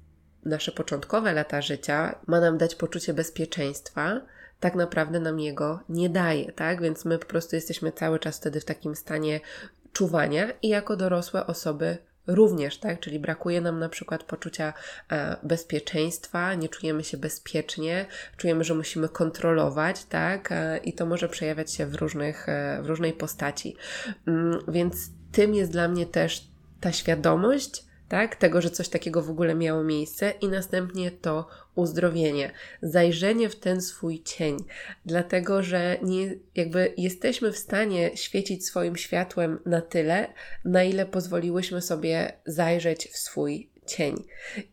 nasze 0.44 0.72
początkowe 0.72 1.32
lata 1.32 1.62
życia 1.62 2.18
ma 2.26 2.40
nam 2.40 2.58
dać 2.58 2.74
poczucie 2.74 3.14
bezpieczeństwa, 3.14 4.20
tak 4.60 4.74
naprawdę 4.74 5.20
nam 5.20 5.40
jego 5.40 5.80
nie 5.88 6.10
daje, 6.10 6.52
tak? 6.52 6.82
Więc 6.82 7.04
my 7.04 7.18
po 7.18 7.26
prostu 7.26 7.56
jesteśmy 7.56 7.92
cały 7.92 8.18
czas 8.18 8.38
wtedy 8.38 8.60
w 8.60 8.64
takim 8.64 8.96
stanie 8.96 9.40
czuwania 9.94 10.48
i 10.62 10.68
jako 10.68 10.96
dorosłe 10.96 11.46
osoby 11.46 11.98
również, 12.26 12.78
tak? 12.78 13.00
Czyli 13.00 13.18
brakuje 13.18 13.60
nam 13.60 13.78
na 13.78 13.88
przykład 13.88 14.24
poczucia 14.24 14.72
e, 15.10 15.36
bezpieczeństwa, 15.42 16.54
nie 16.54 16.68
czujemy 16.68 17.04
się 17.04 17.16
bezpiecznie, 17.16 18.06
czujemy, 18.36 18.64
że 18.64 18.74
musimy 18.74 19.08
kontrolować, 19.08 20.04
tak? 20.04 20.52
E, 20.52 20.78
I 20.78 20.92
to 20.92 21.06
może 21.06 21.28
przejawiać 21.28 21.72
się 21.72 21.86
w, 21.86 21.94
różnych, 21.94 22.48
e, 22.48 22.82
w 22.82 22.86
różnej 22.86 23.12
postaci. 23.12 23.76
Mm, 24.26 24.58
więc 24.68 24.96
tym 25.32 25.54
jest 25.54 25.72
dla 25.72 25.88
mnie 25.88 26.06
też 26.06 26.48
ta 26.80 26.92
świadomość, 26.92 27.84
tak? 28.08 28.36
Tego, 28.36 28.60
że 28.60 28.70
coś 28.70 28.88
takiego 28.88 29.22
w 29.22 29.30
ogóle 29.30 29.54
miało 29.54 29.84
miejsce 29.84 30.30
i 30.40 30.48
następnie 30.48 31.10
to 31.10 31.46
uzdrowienie, 31.74 32.50
zajrzenie 32.82 33.48
w 33.48 33.56
ten 33.56 33.80
swój 33.82 34.22
cień, 34.22 34.56
dlatego 35.06 35.62
że 35.62 35.98
nie, 36.02 36.34
jakby 36.54 36.94
jesteśmy 36.96 37.52
w 37.52 37.58
stanie 37.58 38.16
świecić 38.16 38.66
swoim 38.66 38.96
światłem 38.96 39.58
na 39.66 39.80
tyle, 39.80 40.32
na 40.64 40.84
ile 40.84 41.06
pozwoliłyśmy 41.06 41.82
sobie 41.82 42.32
zajrzeć 42.46 43.08
w 43.08 43.16
swój 43.16 43.70
cień. 43.86 44.24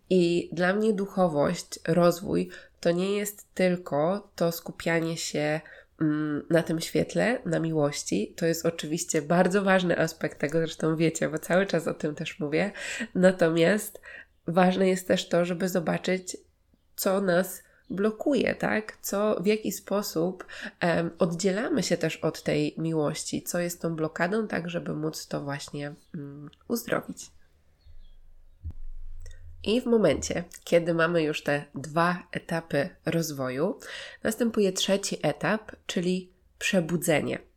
I 0.09 0.49
dla 0.51 0.73
mnie 0.73 0.93
duchowość, 0.93 1.79
rozwój 1.87 2.49
to 2.79 2.91
nie 2.91 3.17
jest 3.17 3.53
tylko 3.53 4.29
to 4.35 4.51
skupianie 4.51 5.17
się 5.17 5.61
na 6.49 6.63
tym 6.63 6.81
świetle, 6.81 7.39
na 7.45 7.59
miłości. 7.59 8.33
To 8.37 8.45
jest 8.45 8.65
oczywiście 8.65 9.21
bardzo 9.21 9.63
ważny 9.63 9.99
aspekt 9.99 10.39
tego, 10.39 10.59
zresztą 10.59 10.95
wiecie, 10.95 11.29
bo 11.29 11.39
cały 11.39 11.65
czas 11.65 11.87
o 11.87 11.93
tym 11.93 12.15
też 12.15 12.39
mówię. 12.39 12.71
Natomiast 13.15 14.01
ważne 14.47 14.87
jest 14.87 15.07
też 15.07 15.29
to, 15.29 15.45
żeby 15.45 15.69
zobaczyć, 15.69 16.37
co 16.95 17.21
nas 17.21 17.63
blokuje, 17.89 18.55
tak? 18.55 18.97
Co, 19.01 19.41
w 19.41 19.45
jaki 19.45 19.71
sposób 19.71 20.45
um, 20.83 21.11
oddzielamy 21.19 21.83
się 21.83 21.97
też 21.97 22.17
od 22.17 22.43
tej 22.43 22.75
miłości, 22.77 23.43
co 23.43 23.59
jest 23.59 23.81
tą 23.81 23.95
blokadą, 23.95 24.47
tak, 24.47 24.69
żeby 24.69 24.93
móc 24.93 25.27
to 25.27 25.41
właśnie 25.41 25.95
um, 26.15 26.49
uzdrowić. 26.67 27.31
I 29.63 29.81
w 29.81 29.85
momencie, 29.85 30.43
kiedy 30.63 30.93
mamy 30.93 31.23
już 31.23 31.43
te 31.43 31.65
dwa 31.75 32.23
etapy 32.31 32.89
rozwoju, 33.05 33.79
następuje 34.23 34.71
trzeci 34.71 35.17
etap, 35.21 35.71
czyli 35.85 36.31
przebudzenie. 36.59 37.50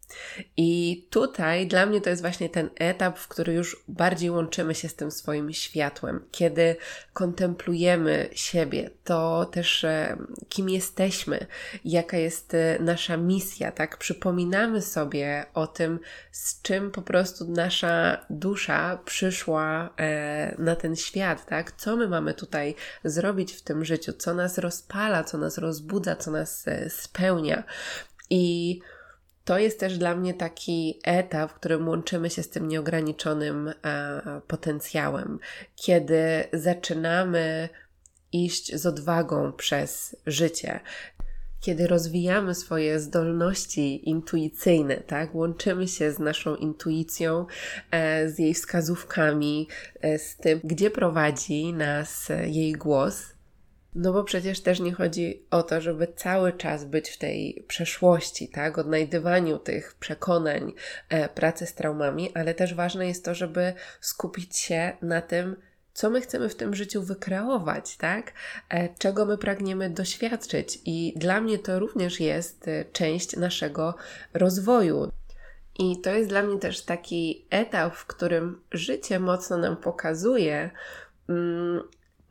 I 0.56 1.06
tutaj 1.10 1.66
dla 1.66 1.86
mnie 1.86 2.00
to 2.00 2.10
jest 2.10 2.22
właśnie 2.22 2.48
ten 2.48 2.70
etap, 2.78 3.18
w 3.18 3.28
który 3.28 3.54
już 3.54 3.84
bardziej 3.88 4.30
łączymy 4.30 4.74
się 4.74 4.88
z 4.88 4.94
tym 4.94 5.10
swoim 5.10 5.52
światłem, 5.52 6.24
kiedy 6.30 6.76
kontemplujemy 7.12 8.28
siebie, 8.32 8.90
to 9.04 9.44
też 9.44 9.84
e, 9.84 10.16
kim 10.48 10.68
jesteśmy, 10.68 11.46
jaka 11.84 12.16
jest 12.16 12.54
e, 12.54 12.78
nasza 12.80 13.16
misja, 13.16 13.72
tak? 13.72 13.98
Przypominamy 13.98 14.82
sobie 14.82 15.46
o 15.54 15.66
tym, 15.66 16.00
z 16.32 16.62
czym 16.62 16.90
po 16.90 17.02
prostu 17.02 17.48
nasza 17.48 18.26
dusza 18.30 18.98
przyszła 19.04 19.90
e, 19.96 20.54
na 20.58 20.76
ten 20.76 20.96
świat, 20.96 21.46
tak? 21.46 21.72
Co 21.72 21.96
my 21.96 22.08
mamy 22.08 22.34
tutaj 22.34 22.74
zrobić 23.04 23.52
w 23.52 23.62
tym 23.62 23.84
życiu, 23.84 24.12
co 24.12 24.34
nas 24.34 24.58
rozpala, 24.58 25.24
co 25.24 25.38
nas 25.38 25.58
rozbudza, 25.58 26.16
co 26.16 26.30
nas 26.30 26.64
spełnia. 26.88 27.64
I 28.30 28.80
to 29.44 29.58
jest 29.58 29.80
też 29.80 29.98
dla 29.98 30.16
mnie 30.16 30.34
taki 30.34 31.00
etap, 31.04 31.50
w 31.50 31.54
którym 31.54 31.88
łączymy 31.88 32.30
się 32.30 32.42
z 32.42 32.50
tym 32.50 32.68
nieograniczonym 32.68 33.68
e, 33.68 34.40
potencjałem, 34.46 35.38
kiedy 35.76 36.44
zaczynamy 36.52 37.68
iść 38.32 38.76
z 38.76 38.86
odwagą 38.86 39.52
przez 39.52 40.16
życie, 40.26 40.80
kiedy 41.60 41.86
rozwijamy 41.86 42.54
swoje 42.54 43.00
zdolności 43.00 44.08
intuicyjne, 44.10 44.96
tak? 44.96 45.34
Łączymy 45.34 45.88
się 45.88 46.12
z 46.12 46.18
naszą 46.18 46.56
intuicją, 46.56 47.46
e, 47.90 48.28
z 48.28 48.38
jej 48.38 48.54
wskazówkami, 48.54 49.68
e, 50.00 50.18
z 50.18 50.36
tym, 50.36 50.60
gdzie 50.64 50.90
prowadzi 50.90 51.72
nas 51.72 52.28
jej 52.46 52.72
głos, 52.72 53.33
no 53.94 54.12
bo 54.12 54.24
przecież 54.24 54.60
też 54.60 54.80
nie 54.80 54.92
chodzi 54.92 55.42
o 55.50 55.62
to, 55.62 55.80
żeby 55.80 56.06
cały 56.16 56.52
czas 56.52 56.84
być 56.84 57.10
w 57.10 57.18
tej 57.18 57.64
przeszłości, 57.68 58.48
tak, 58.48 58.78
odnajdywaniu 58.78 59.58
tych 59.58 59.94
przekonań, 59.94 60.72
e, 61.08 61.28
pracy 61.28 61.66
z 61.66 61.74
traumami, 61.74 62.30
ale 62.34 62.54
też 62.54 62.74
ważne 62.74 63.06
jest 63.06 63.24
to, 63.24 63.34
żeby 63.34 63.72
skupić 64.00 64.58
się 64.58 64.92
na 65.02 65.22
tym, 65.22 65.56
co 65.92 66.10
my 66.10 66.20
chcemy 66.20 66.48
w 66.48 66.54
tym 66.54 66.74
życiu 66.74 67.02
wykreować, 67.02 67.96
tak? 67.96 68.32
E, 68.68 68.88
czego 68.98 69.26
my 69.26 69.38
pragniemy 69.38 69.90
doświadczyć. 69.90 70.78
I 70.84 71.14
dla 71.16 71.40
mnie 71.40 71.58
to 71.58 71.78
również 71.78 72.20
jest 72.20 72.68
e, 72.68 72.84
część 72.84 73.36
naszego 73.36 73.94
rozwoju. 74.34 75.12
I 75.78 76.00
to 76.00 76.10
jest 76.10 76.28
dla 76.28 76.42
mnie 76.42 76.58
też 76.58 76.84
taki 76.84 77.46
etap, 77.50 77.94
w 77.94 78.06
którym 78.06 78.60
życie 78.72 79.20
mocno 79.20 79.58
nam 79.58 79.76
pokazuje, 79.76 80.70
mm, 81.28 81.82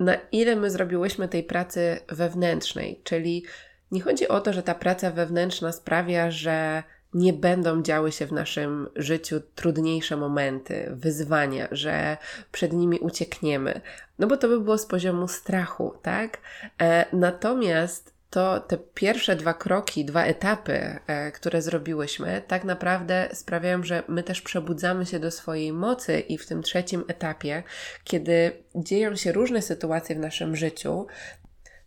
na 0.04 0.18
ile 0.32 0.56
my 0.56 0.70
zrobiłyśmy 0.70 1.28
tej 1.28 1.44
pracy 1.44 2.00
wewnętrznej. 2.08 3.02
Czyli 3.04 3.44
nie 3.92 4.02
chodzi 4.02 4.28
o 4.28 4.42
to, 4.42 4.54
że 4.54 4.64
ta 4.64 4.76
praca 4.76 5.12
wewnętrzna 5.12 5.72
sprawia, 5.72 6.32
że 6.32 6.84
nie 7.14 7.34
będą 7.34 7.82
działy 7.84 8.12
się 8.12 8.26
w 8.26 8.32
naszym 8.32 8.90
życiu 8.96 9.42
trudniejsze 9.56 10.18
momenty, 10.18 10.92
wyzwania, 10.92 11.68
że 11.72 12.18
przed 12.52 12.74
nimi 12.74 13.00
uciekniemy. 13.00 13.82
No 14.20 14.28
bo 14.28 14.38
to 14.38 14.48
by 14.48 14.60
było 14.60 14.78
z 14.78 14.86
poziomu 14.86 15.28
strachu, 15.28 15.94
tak? 16.02 16.38
E, 16.82 17.06
natomiast 17.14 18.13
to 18.34 18.60
te 18.60 18.78
pierwsze 18.78 19.36
dwa 19.36 19.54
kroki, 19.54 20.06
dwa 20.06 20.24
etapy, 20.24 21.00
e, 21.08 21.32
które 21.32 21.62
zrobiłyśmy, 21.62 22.42
tak 22.48 22.64
naprawdę 22.64 23.30
sprawiają, 23.34 23.84
że 23.84 24.04
my 24.08 24.24
też 24.24 24.42
przebudzamy 24.42 25.06
się 25.06 25.20
do 25.20 25.32
swojej 25.32 25.74
mocy 25.74 26.20
i 26.20 26.38
w 26.38 26.48
tym 26.48 26.64
trzecim 26.64 27.04
etapie, 27.08 27.64
kiedy 28.04 28.52
dzieją 28.76 29.16
się 29.16 29.32
różne 29.32 29.62
sytuacje 29.62 30.16
w 30.16 30.20
naszym 30.20 30.56
życiu, 30.56 31.08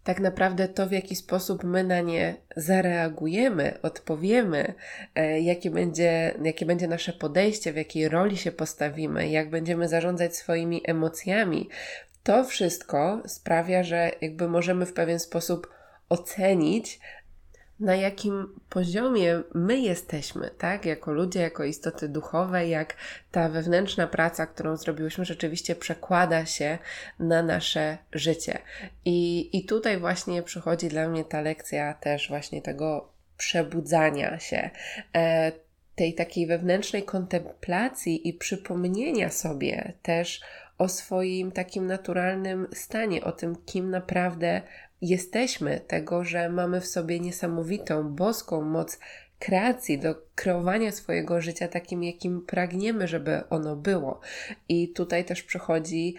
tak 0.04 0.20
naprawdę 0.20 0.68
to, 0.68 0.87
w 0.87 0.92
jaki 0.92 1.16
sposób 1.16 1.64
my 1.64 1.85
na 1.85 2.00
nie 2.00 2.37
zareagujemy, 2.56 3.78
odpowiemy, 3.82 4.74
e, 5.14 5.40
jakie 5.40 5.70
będzie, 5.70 6.35
jakie 6.42 6.66
będzie 6.66 6.88
nasze 6.88 7.12
podejście, 7.12 7.72
w 7.72 7.76
jakiej 7.76 8.09
roli 8.09 8.37
się 8.37 8.52
postawimy, 8.52 9.28
jak 9.28 9.50
będziemy 9.50 9.88
zarządzać 9.88 10.37
swoimi 10.37 10.82
emocjami, 10.85 11.68
to 12.22 12.44
wszystko 12.44 13.22
sprawia, 13.26 13.82
że 13.82 14.11
jakby 14.20 14.48
możemy 14.48 14.87
w 14.87 14.92
pewien 14.92 15.18
sposób 15.18 15.75
ocenić, 16.09 17.01
na 17.81 17.95
jakim 17.95 18.61
poziomie 18.69 19.42
my 19.55 19.79
jesteśmy, 19.79 20.51
tak, 20.59 20.85
jako 20.85 21.12
ludzie, 21.12 21.40
jako 21.40 21.64
istoty 21.64 22.09
duchowe, 22.09 22.69
jak 22.69 22.97
ta 23.31 23.49
wewnętrzna 23.49 24.07
praca, 24.07 24.47
którą 24.47 24.77
zrobiłyśmy, 24.77 25.25
rzeczywiście 25.25 25.77
przekłada 25.77 26.47
się 26.47 26.79
na 27.19 27.42
nasze 27.42 27.99
życie. 28.12 28.59
I, 29.05 29.51
i 29.59 29.64
tutaj 29.64 29.99
właśnie 29.99 30.42
przychodzi 30.42 30.88
dla 30.88 31.09
mnie 31.09 31.25
ta 31.25 31.40
lekcja 31.40 31.95
też 31.95 32.29
właśnie 32.29 32.62
tego 32.62 33.09
przebudzania 33.37 34.38
się, 34.38 34.71
e, 35.14 35.53
tej 35.95 36.14
takiej 36.14 36.47
wewnętrznej 36.47 37.03
kontemplacji 37.03 38.29
i 38.29 38.35
przypomnienia 38.35 39.31
sobie 39.31 39.92
też 40.03 40.40
o 40.78 40.88
swoim 40.88 41.52
takim 41.52 41.86
naturalnym 41.86 42.66
stanie, 42.72 43.24
o 43.24 43.32
tym, 43.32 43.56
kim 43.66 43.90
naprawdę 43.90 44.62
jesteśmy, 45.02 45.80
tego, 45.80 46.24
że 46.24 46.48
mamy 46.48 46.80
w 46.80 46.86
sobie 46.86 47.20
niesamowitą, 47.20 48.14
boską 48.14 48.62
moc 48.62 48.98
kreacji, 49.38 49.98
do 49.98 50.14
kreowania 50.34 50.92
swojego 50.92 51.40
życia 51.40 51.68
takim, 51.68 52.04
jakim 52.04 52.46
pragniemy, 52.46 53.08
żeby 53.08 53.48
ono 53.50 53.76
było. 53.76 54.20
I 54.68 54.88
tutaj 54.88 55.24
też 55.24 55.42
przychodzi 55.42 56.14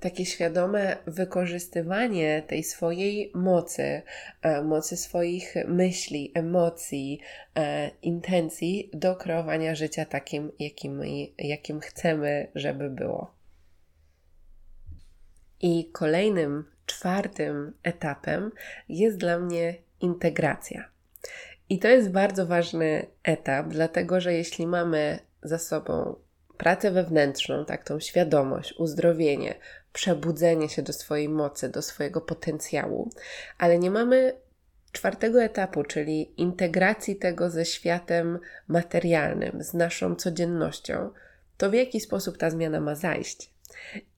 takie 0.00 0.26
świadome 0.26 0.96
wykorzystywanie 1.06 2.42
tej 2.46 2.64
swojej 2.64 3.32
mocy, 3.34 4.02
e, 4.42 4.62
mocy 4.62 4.96
swoich 4.96 5.54
myśli, 5.68 6.32
emocji, 6.34 7.20
e, 7.56 7.90
intencji 8.02 8.90
do 8.92 9.16
kreowania 9.16 9.74
życia 9.74 10.04
takim, 10.04 10.52
jakim, 10.58 11.02
jakim 11.38 11.80
chcemy, 11.80 12.48
żeby 12.54 12.90
było. 12.90 13.39
I 15.60 15.90
kolejnym 15.92 16.64
czwartym 16.86 17.72
etapem 17.82 18.50
jest 18.88 19.16
dla 19.16 19.38
mnie 19.38 19.74
integracja. 20.00 20.88
I 21.68 21.78
to 21.78 21.88
jest 21.88 22.10
bardzo 22.10 22.46
ważny 22.46 23.06
etap, 23.22 23.68
dlatego 23.68 24.20
że 24.20 24.34
jeśli 24.34 24.66
mamy 24.66 25.18
za 25.42 25.58
sobą 25.58 26.16
pracę 26.56 26.90
wewnętrzną, 26.90 27.64
tak, 27.64 27.84
tą 27.84 28.00
świadomość, 28.00 28.74
uzdrowienie, 28.78 29.54
przebudzenie 29.92 30.68
się 30.68 30.82
do 30.82 30.92
swojej 30.92 31.28
mocy, 31.28 31.68
do 31.68 31.82
swojego 31.82 32.20
potencjału, 32.20 33.10
ale 33.58 33.78
nie 33.78 33.90
mamy 33.90 34.32
czwartego 34.92 35.42
etapu, 35.42 35.84
czyli 35.84 36.40
integracji 36.40 37.16
tego 37.16 37.50
ze 37.50 37.64
światem 37.64 38.38
materialnym, 38.68 39.62
z 39.62 39.74
naszą 39.74 40.14
codziennością, 40.14 41.10
to 41.56 41.70
w 41.70 41.74
jaki 41.74 42.00
sposób 42.00 42.38
ta 42.38 42.50
zmiana 42.50 42.80
ma 42.80 42.94
zajść? 42.94 43.50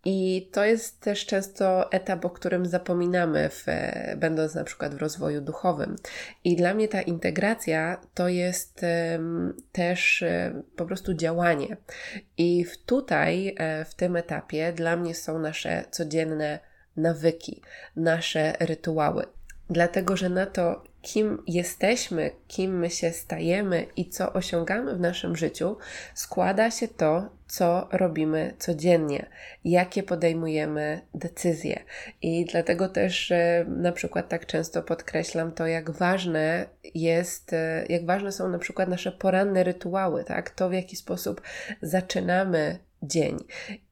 I 0.05 0.49
to 0.53 0.65
jest 0.65 1.01
też 1.01 1.27
często 1.27 1.93
etap, 1.93 2.25
o 2.25 2.31
którym 2.31 2.67
zapominamy, 2.67 3.49
w, 3.49 3.67
będąc 4.17 4.55
na 4.55 4.65
przykład 4.65 4.95
w 4.95 4.99
rozwoju 4.99 5.41
duchowym. 5.41 5.97
I 6.45 6.57
dla 6.57 6.75
mnie 6.75 6.89
ta 6.89 7.03
integracja 7.03 8.01
to 8.15 8.29
jest 8.29 8.81
też 9.73 10.23
um, 10.23 10.63
po 10.77 10.87
prostu 10.87 11.15
działanie. 11.15 11.77
I 12.39 12.67
tutaj, 12.87 13.57
um, 13.59 13.85
w 13.85 13.95
tym 13.95 14.17
etapie, 14.17 14.73
dla 14.73 14.97
mnie 14.97 15.15
są 15.15 15.39
nasze 15.39 15.85
codzienne 15.91 16.59
nawyki, 16.97 17.63
nasze 17.97 18.53
rytuały. 18.61 19.25
Dlatego, 19.71 20.17
że 20.17 20.29
na 20.29 20.47
to, 20.47 20.85
kim 21.03 21.43
jesteśmy, 21.47 22.31
kim 22.49 22.79
my 22.79 22.91
się 22.91 23.11
stajemy 23.11 23.87
i 23.97 24.09
co 24.09 24.33
osiągamy 24.33 24.95
w 24.95 25.01
naszym 25.01 25.37
życiu, 25.37 25.77
składa 26.15 26.71
się 26.71 26.89
to, 26.89 27.31
co 27.47 27.89
robimy 27.93 28.55
codziennie, 28.59 29.27
jakie 29.65 30.03
podejmujemy 30.03 31.01
decyzje. 31.15 31.83
I 32.23 32.45
dlatego 32.45 32.89
też 32.89 33.33
na 33.67 33.93
przykład 33.93 34.29
tak 34.29 34.47
często 34.47 34.83
podkreślam 34.83 35.53
to, 35.53 35.67
jak 35.67 35.91
ważne 35.91 36.67
jest, 36.95 37.53
e, 37.53 37.85
jak 37.89 38.07
ważne 38.07 38.33
są 38.33 38.49
na 38.49 38.59
przykład 38.59 38.89
nasze 38.89 39.13
poranne 39.13 39.65
rytuały, 39.65 40.25
tak? 40.25 40.51
To 40.51 40.69
w 40.69 40.73
jaki 40.73 40.97
sposób 40.97 41.43
zaczynamy 41.83 42.79
dzień. 43.03 43.37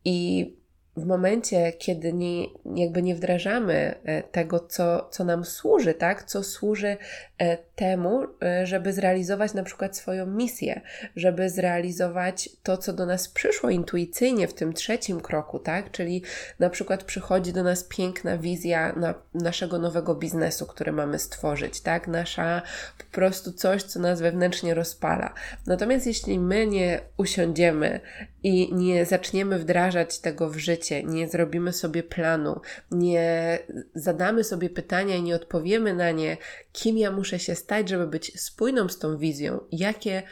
I 0.05 0.60
w 0.97 1.07
momencie, 1.07 1.73
kiedy 1.73 2.13
nie, 2.13 2.47
jakby 2.77 3.03
nie 3.03 3.15
wdrażamy 3.15 3.95
e, 4.05 4.23
tego, 4.23 4.61
co, 4.61 5.09
co 5.11 5.25
nam 5.25 5.45
służy, 5.45 5.95
tak? 5.95 6.25
co 6.25 6.43
służy 6.43 6.97
e, 7.39 7.57
temu, 7.57 8.27
e, 8.43 8.67
żeby 8.67 8.93
zrealizować 8.93 9.55
na 9.55 9.63
przykład 9.63 9.97
swoją 9.97 10.27
misję, 10.27 10.81
żeby 11.17 11.51
zrealizować 11.51 12.51
to, 12.63 12.77
co 12.77 12.93
do 12.93 13.07
nas 13.07 13.29
przyszło 13.29 13.71
intuicyjnie 13.71 14.49
w 14.49 14.55
tym 14.55 14.73
trzecim 14.73 15.21
kroku, 15.21 15.59
tak? 15.59 15.91
czyli 15.91 16.23
na 16.59 16.71
przykład 16.71 17.05
przychodzi 17.05 17.53
do 17.53 17.63
nas 17.63 17.85
piękna 17.85 18.39
wizja 18.39 18.93
na 18.93 19.15
naszego 19.35 19.79
nowego 19.79 20.15
biznesu, 20.15 20.67
który 20.67 20.93
mamy 20.93 21.19
stworzyć, 21.19 21.81
tak? 21.81 22.09
nasza 22.09 22.63
po 22.99 23.05
prostu 23.15 23.53
coś, 23.53 23.83
co 23.83 24.01
nas 24.01 24.21
wewnętrznie 24.21 24.75
rozpala. 24.75 25.35
Natomiast 25.67 26.07
jeśli 26.07 26.39
my 26.39 26.67
nie 26.67 27.01
usiądziemy 27.17 28.01
i 28.43 28.75
nie 28.75 29.07
zaczniemy 29.07 29.59
wdrażać 29.59 30.19
tego 30.19 30.51
w 30.51 30.57
życie, 30.57 30.90
nie 30.91 31.29
zrobimy 31.29 31.73
sobie 31.73 32.03
planu, 32.03 32.61
nie 32.91 33.59
zadamy 33.95 34.45
sobie 34.45 34.71
pytania 34.71 35.17
i 35.17 35.23
nie 35.23 35.35
odpowiemy 35.35 35.95
na 35.95 36.11
nie, 36.11 36.37
kim 36.73 36.99
ja 36.99 37.11
muszę 37.11 37.39
się 37.39 37.55
stać, 37.55 37.89
żeby 37.89 38.07
być 38.07 38.41
spójną 38.41 38.89
z 38.89 38.99
tą 38.99 39.19
wizją, 39.19 39.61
jakie 39.73 40.23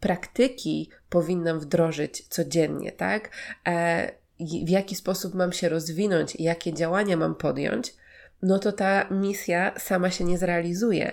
praktyki 0.00 0.90
powinnam 1.08 1.60
wdrożyć 1.60 2.28
codziennie, 2.28 2.92
tak? 2.92 3.30
E, 3.68 4.12
w 4.64 4.68
jaki 4.68 4.94
sposób 4.94 5.34
mam 5.34 5.52
się 5.52 5.68
rozwinąć, 5.68 6.36
jakie 6.36 6.72
działania 6.72 7.16
mam 7.16 7.34
podjąć, 7.34 7.94
no 8.42 8.58
to 8.58 8.72
ta 8.72 9.06
misja 9.10 9.72
sama 9.78 10.10
się 10.10 10.24
nie 10.24 10.38
zrealizuje. 10.38 11.12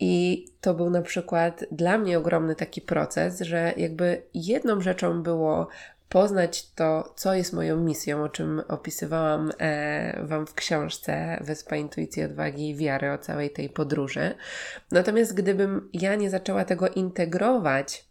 I 0.00 0.46
to 0.60 0.74
był 0.74 0.90
na 0.90 1.02
przykład 1.02 1.64
dla 1.72 1.98
mnie 1.98 2.18
ogromny 2.18 2.54
taki 2.54 2.80
proces, 2.80 3.40
że 3.40 3.72
jakby 3.76 4.22
jedną 4.34 4.80
rzeczą 4.80 5.22
było 5.22 5.68
poznać 6.08 6.70
to, 6.70 7.12
co 7.16 7.34
jest 7.34 7.52
moją 7.52 7.76
misją, 7.76 8.22
o 8.22 8.28
czym 8.28 8.62
opisywałam 8.68 9.52
e, 9.58 10.26
Wam 10.26 10.46
w 10.46 10.54
książce 10.54 11.38
Wyspa 11.44 11.76
Intuicji, 11.76 12.24
Odwagi 12.24 12.70
i 12.70 12.76
Wiary 12.76 13.12
o 13.12 13.18
całej 13.18 13.50
tej 13.50 13.68
podróży. 13.68 14.34
Natomiast 14.90 15.34
gdybym 15.34 15.88
ja 15.92 16.14
nie 16.14 16.30
zaczęła 16.30 16.64
tego 16.64 16.88
integrować 16.88 18.08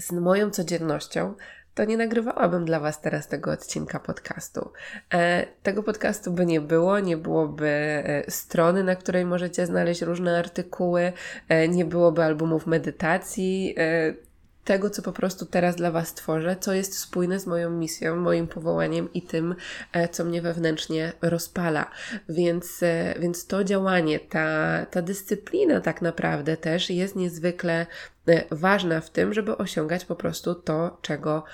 z 0.00 0.12
moją 0.12 0.50
codziennością, 0.50 1.34
to 1.78 1.84
nie 1.84 1.96
nagrywałabym 1.96 2.64
dla 2.64 2.80
Was 2.80 3.00
teraz 3.00 3.28
tego 3.28 3.52
odcinka 3.52 4.00
podcastu. 4.00 4.72
E, 5.14 5.46
tego 5.62 5.82
podcastu 5.82 6.32
by 6.32 6.46
nie 6.46 6.60
było, 6.60 7.00
nie 7.00 7.16
byłoby 7.16 7.68
e, 7.68 8.30
strony, 8.30 8.84
na 8.84 8.96
której 8.96 9.24
możecie 9.24 9.66
znaleźć 9.66 10.02
różne 10.02 10.38
artykuły, 10.38 11.12
e, 11.48 11.68
nie 11.68 11.84
byłoby 11.84 12.22
albumów 12.22 12.66
medytacji. 12.66 13.74
E, 14.68 14.78
tego, 14.78 14.90
co 14.90 15.02
po 15.02 15.12
prostu 15.12 15.46
teraz 15.46 15.76
dla 15.76 15.90
Was 15.90 16.14
tworzę, 16.14 16.56
co 16.60 16.72
jest 16.72 16.98
spójne 16.98 17.40
z 17.40 17.46
moją 17.46 17.70
misją, 17.70 18.16
moim 18.16 18.46
powołaniem 18.46 19.12
i 19.12 19.22
tym, 19.22 19.54
e, 19.92 20.08
co 20.08 20.24
mnie 20.24 20.42
wewnętrznie 20.42 21.12
rozpala. 21.22 21.90
Więc, 22.28 22.82
e, 22.82 23.14
więc 23.20 23.46
to 23.46 23.64
działanie, 23.64 24.20
ta, 24.20 24.86
ta 24.86 25.02
dyscyplina 25.02 25.80
tak 25.80 26.02
naprawdę 26.02 26.56
też 26.56 26.90
jest 26.90 27.16
niezwykle 27.16 27.86
e, 28.28 28.44
ważna 28.50 29.00
w 29.00 29.10
tym, 29.10 29.34
żeby 29.34 29.56
osiągać 29.56 30.04
po 30.04 30.16
prostu 30.16 30.54
to, 30.54 30.98
czego 31.02 31.44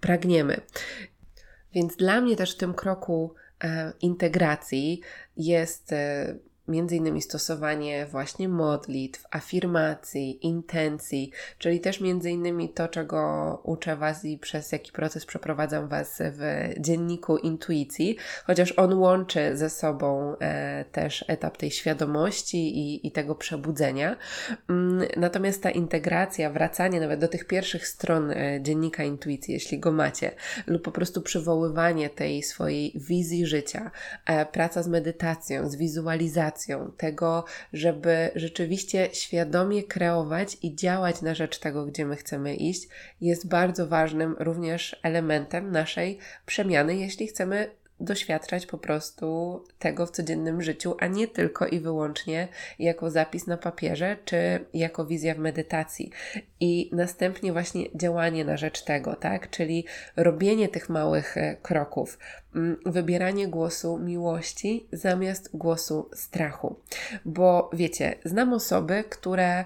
pragniemy. 0.00 0.60
Więc 1.74 1.96
dla 1.96 2.20
mnie 2.20 2.36
też 2.36 2.54
w 2.54 2.58
tym 2.58 2.74
kroku 2.74 3.34
integracji 4.00 5.00
jest 5.36 5.94
między 6.68 6.96
innymi 6.96 7.22
stosowanie 7.22 8.06
właśnie 8.06 8.48
modlitw, 8.48 9.24
afirmacji, 9.30 10.46
intencji, 10.46 11.30
czyli 11.58 11.80
też 11.80 12.00
między 12.00 12.30
innymi 12.30 12.68
to, 12.68 12.88
czego 12.88 13.60
uczę 13.64 13.96
Was 13.96 14.24
i 14.24 14.38
przez 14.38 14.72
jaki 14.72 14.92
proces 14.92 15.26
przeprowadzam 15.26 15.88
Was 15.88 16.18
w 16.20 16.70
dzienniku 16.80 17.36
intuicji, 17.36 18.16
chociaż 18.46 18.72
on 18.72 18.94
łączy 18.94 19.56
ze 19.56 19.70
sobą 19.70 20.36
e, 20.40 20.84
też 20.92 21.24
etap 21.28 21.56
tej 21.56 21.70
świadomości 21.70 22.78
i, 22.78 23.06
i 23.06 23.12
tego 23.12 23.34
przebudzenia. 23.34 24.16
Mm, 24.68 25.08
natomiast 25.16 25.62
ta 25.62 25.70
integracja, 25.70 26.50
wracanie 26.50 27.00
nawet 27.00 27.20
do 27.20 27.28
tych 27.28 27.46
pierwszych 27.46 27.88
stron 27.88 28.30
e, 28.30 28.62
dziennika 28.62 29.04
intuicji, 29.04 29.54
jeśli 29.54 29.78
go 29.78 29.92
macie, 29.92 30.30
lub 30.66 30.82
po 30.82 30.92
prostu 30.92 31.22
przywoływanie 31.22 32.10
tej 32.10 32.42
swojej 32.42 32.92
wizji 32.94 33.46
życia, 33.46 33.90
e, 34.26 34.46
praca 34.46 34.82
z 34.82 34.88
medytacją, 34.88 35.68
z 35.68 35.76
wizualizacją, 35.76 36.53
tego, 36.96 37.44
żeby 37.72 38.30
rzeczywiście 38.34 39.08
świadomie 39.12 39.82
kreować 39.82 40.56
i 40.62 40.74
działać 40.74 41.22
na 41.22 41.34
rzecz 41.34 41.58
tego, 41.58 41.86
gdzie 41.86 42.06
my 42.06 42.16
chcemy 42.16 42.54
iść, 42.54 42.88
jest 43.20 43.48
bardzo 43.48 43.86
ważnym 43.86 44.36
również 44.38 44.96
elementem 45.02 45.70
naszej 45.70 46.18
przemiany, 46.46 46.96
jeśli 46.96 47.26
chcemy 47.26 47.70
doświadczać 48.00 48.66
po 48.66 48.78
prostu 48.78 49.64
tego 49.78 50.06
w 50.06 50.10
codziennym 50.10 50.62
życiu, 50.62 50.96
a 51.00 51.06
nie 51.06 51.28
tylko 51.28 51.66
i 51.66 51.80
wyłącznie 51.80 52.48
jako 52.78 53.10
zapis 53.10 53.46
na 53.46 53.56
papierze 53.56 54.16
czy 54.24 54.64
jako 54.74 55.06
wizja 55.06 55.34
w 55.34 55.38
medytacji. 55.38 56.10
I 56.60 56.90
następnie 56.92 57.52
właśnie 57.52 57.84
działanie 57.94 58.44
na 58.44 58.56
rzecz 58.56 58.82
tego, 58.82 59.16
tak? 59.16 59.50
Czyli 59.50 59.84
robienie 60.16 60.68
tych 60.68 60.88
małych 60.88 61.36
e, 61.36 61.56
kroków, 61.62 62.18
mm, 62.54 62.76
wybieranie 62.86 63.48
głosu 63.48 63.98
miłości 63.98 64.86
zamiast 64.92 65.56
głosu 65.56 66.10
strachu. 66.14 66.80
Bo 67.24 67.70
wiecie, 67.72 68.14
znam 68.24 68.52
osoby, 68.52 69.04
które 69.10 69.64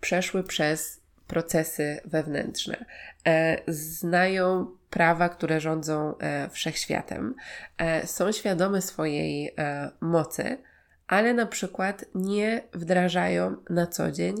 przeszły 0.00 0.44
przez 0.44 1.00
procesy 1.26 2.00
wewnętrzne, 2.04 2.84
e, 3.26 3.58
znają 3.68 4.66
prawa, 4.92 5.28
które 5.28 5.60
rządzą 5.60 6.18
e, 6.18 6.48
wszechświatem, 6.50 7.34
e, 7.78 8.06
są 8.06 8.32
świadome 8.32 8.82
swojej 8.82 9.54
mocy, 10.00 10.58
ale 11.06 11.34
na 11.34 11.46
przykład 11.46 12.04
nie 12.14 12.62
wdrażają 12.72 13.56
na 13.70 13.86
co 13.86 14.12
dzień 14.12 14.34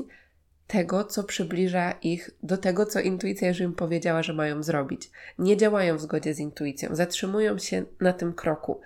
tego, 0.66 1.04
co 1.04 1.24
przybliża 1.24 1.92
ich 1.92 2.30
do 2.42 2.56
tego, 2.56 2.86
co 2.86 3.00
intuicja 3.00 3.48
już 3.48 3.60
im 3.60 3.74
powiedziała, 3.74 4.22
że 4.22 4.32
mają 4.32 4.62
zrobić. 4.62 5.10
Nie 5.38 5.56
działają 5.56 5.96
w 5.96 6.00
zgodzie 6.00 6.34
z 6.34 6.38
intuicją, 6.38 6.94
zatrzymują 6.96 7.58
się 7.58 7.84
na 8.00 8.12
tym 8.12 8.32
kroku. 8.32 8.80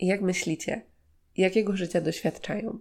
Jak 0.00 0.20
myślicie, 0.20 0.82
jakiego 1.36 1.76
życia 1.76 2.00
doświadczają? 2.00 2.78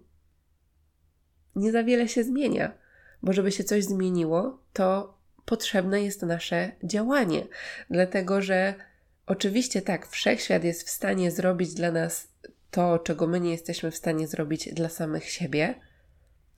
Nie 1.56 1.72
za 1.72 1.84
wiele 1.84 2.08
się 2.08 2.24
zmienia 2.24 2.88
bo 3.24 3.34
żeby 3.34 3.52
się 3.52 3.64
coś 3.64 3.84
zmieniło, 3.84 4.60
to 4.74 5.17
potrzebne 5.48 6.02
jest 6.02 6.22
nasze 6.22 6.72
działanie. 6.84 7.48
Dlatego, 7.90 8.42
że 8.42 8.74
oczywiście 9.26 9.82
tak, 9.82 10.08
wszechświat 10.08 10.64
jest 10.64 10.88
w 10.88 10.90
stanie 10.90 11.32
zrobić 11.32 11.74
dla 11.74 11.92
nas 11.92 12.28
to, 12.72 13.00
czego 13.00 13.28
my 13.28 13.40
nie 13.40 13.52
jesteśmy 13.52 13.92
w 13.92 13.96
stanie 13.96 14.28
zrobić 14.28 14.74
dla 14.74 14.90
samych 14.90 15.30
siebie, 15.30 15.76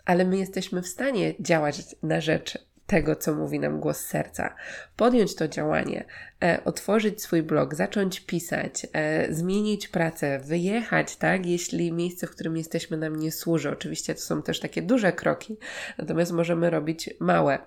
ale 0.06 0.26
my 0.26 0.38
jesteśmy 0.38 0.82
w 0.82 0.88
stanie 0.88 1.34
działać 1.40 1.96
na 2.04 2.22
rzecz 2.22 2.58
tego, 2.88 3.16
co 3.16 3.36
mówi 3.36 3.60
nam 3.60 3.80
głos 3.80 4.00
serca. 4.00 4.56
Podjąć 4.96 5.36
to 5.36 5.48
działanie, 5.48 6.06
e, 6.44 6.64
otworzyć 6.66 7.22
swój 7.22 7.44
blog, 7.44 7.76
zacząć 7.76 8.20
pisać, 8.20 8.88
e, 8.94 9.34
zmienić 9.34 9.88
pracę, 9.88 10.40
wyjechać, 10.40 11.16
tak, 11.16 11.46
jeśli 11.46 11.92
miejsce, 11.92 12.28
w 12.28 12.32
którym 12.32 12.58
jesteśmy 12.58 12.98
nam 12.98 13.16
nie 13.16 13.32
służy. 13.32 13.72
Oczywiście 13.72 14.16
to 14.16 14.22
są 14.22 14.42
też 14.42 14.60
takie 14.60 14.82
duże 14.82 15.14
kroki, 15.14 15.58
natomiast 15.98 16.32
możemy 16.32 16.70
robić 16.70 17.10
małe. 17.20 17.60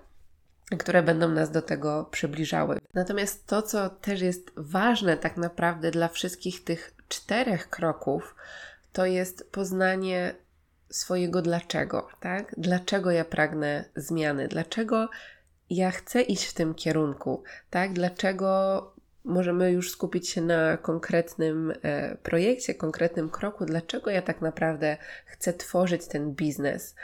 Które 0.79 1.03
będą 1.03 1.29
nas 1.29 1.51
do 1.51 1.61
tego 1.61 2.07
przybliżały. 2.11 2.79
Natomiast 2.93 3.47
to, 3.47 3.61
co 3.61 3.89
też 3.89 4.21
jest 4.21 4.51
ważne 4.55 5.17
tak 5.17 5.37
naprawdę 5.37 5.91
dla 5.91 6.07
wszystkich 6.07 6.63
tych 6.63 6.93
czterech 7.07 7.69
kroków, 7.69 8.35
to 8.93 9.05
jest 9.05 9.51
poznanie 9.51 10.35
swojego 10.89 11.41
dlaczego, 11.41 12.07
tak? 12.19 12.55
Dlaczego 12.57 13.11
ja 13.11 13.25
pragnę 13.25 13.85
zmiany? 13.95 14.47
Dlaczego 14.47 15.09
ja 15.69 15.91
chcę 15.91 16.21
iść 16.21 16.45
w 16.45 16.53
tym 16.53 16.73
kierunku, 16.73 17.43
tak? 17.69 17.93
Dlaczego 17.93 18.93
możemy 19.23 19.71
już 19.71 19.91
skupić 19.91 20.29
się 20.29 20.41
na 20.41 20.77
konkretnym 20.77 21.73
e, 21.81 22.15
projekcie, 22.15 22.75
konkretnym 22.75 23.29
kroku, 23.29 23.65
dlaczego 23.65 24.11
ja 24.11 24.21
tak 24.21 24.41
naprawdę 24.41 24.97
chcę 25.25 25.53
tworzyć 25.53 26.07
ten 26.07 26.31
biznes, 26.31 26.95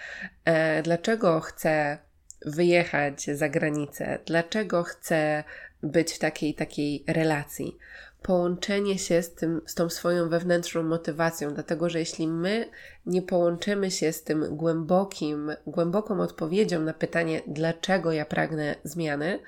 e, 0.46 0.84
dlaczego 0.84 1.40
chcę 1.40 1.98
wyjechać 2.46 3.24
za 3.24 3.50
granicę, 3.50 4.20
dlaczego 4.26 4.84
chcę 4.84 5.44
być 5.84 6.14
w 6.14 6.20
takiej 6.20 6.54
takiej 6.54 7.04
relacji. 7.08 7.78
Połączenie 8.22 9.00
się 9.00 9.22
z, 9.22 9.34
tym, 9.34 9.62
z 9.66 9.76
tą 9.76 9.90
swoją 9.90 10.30
wewnętrzną 10.30 10.84
motywacją, 10.84 11.54
dlatego 11.54 11.90
że 11.90 12.00
jeśli 12.00 12.28
my 12.28 12.70
nie 13.06 13.22
połączymy 13.22 13.92
się 13.92 14.14
z 14.14 14.24
tym 14.24 14.56
głębokim, 14.56 15.52
głęboką 15.68 16.22
odpowiedzią 16.22 16.82
na 16.82 16.94
pytanie, 16.94 17.42
dlaczego 17.48 18.12
ja 18.12 18.26
pragnę 18.26 18.76
zmiany, 18.84 19.40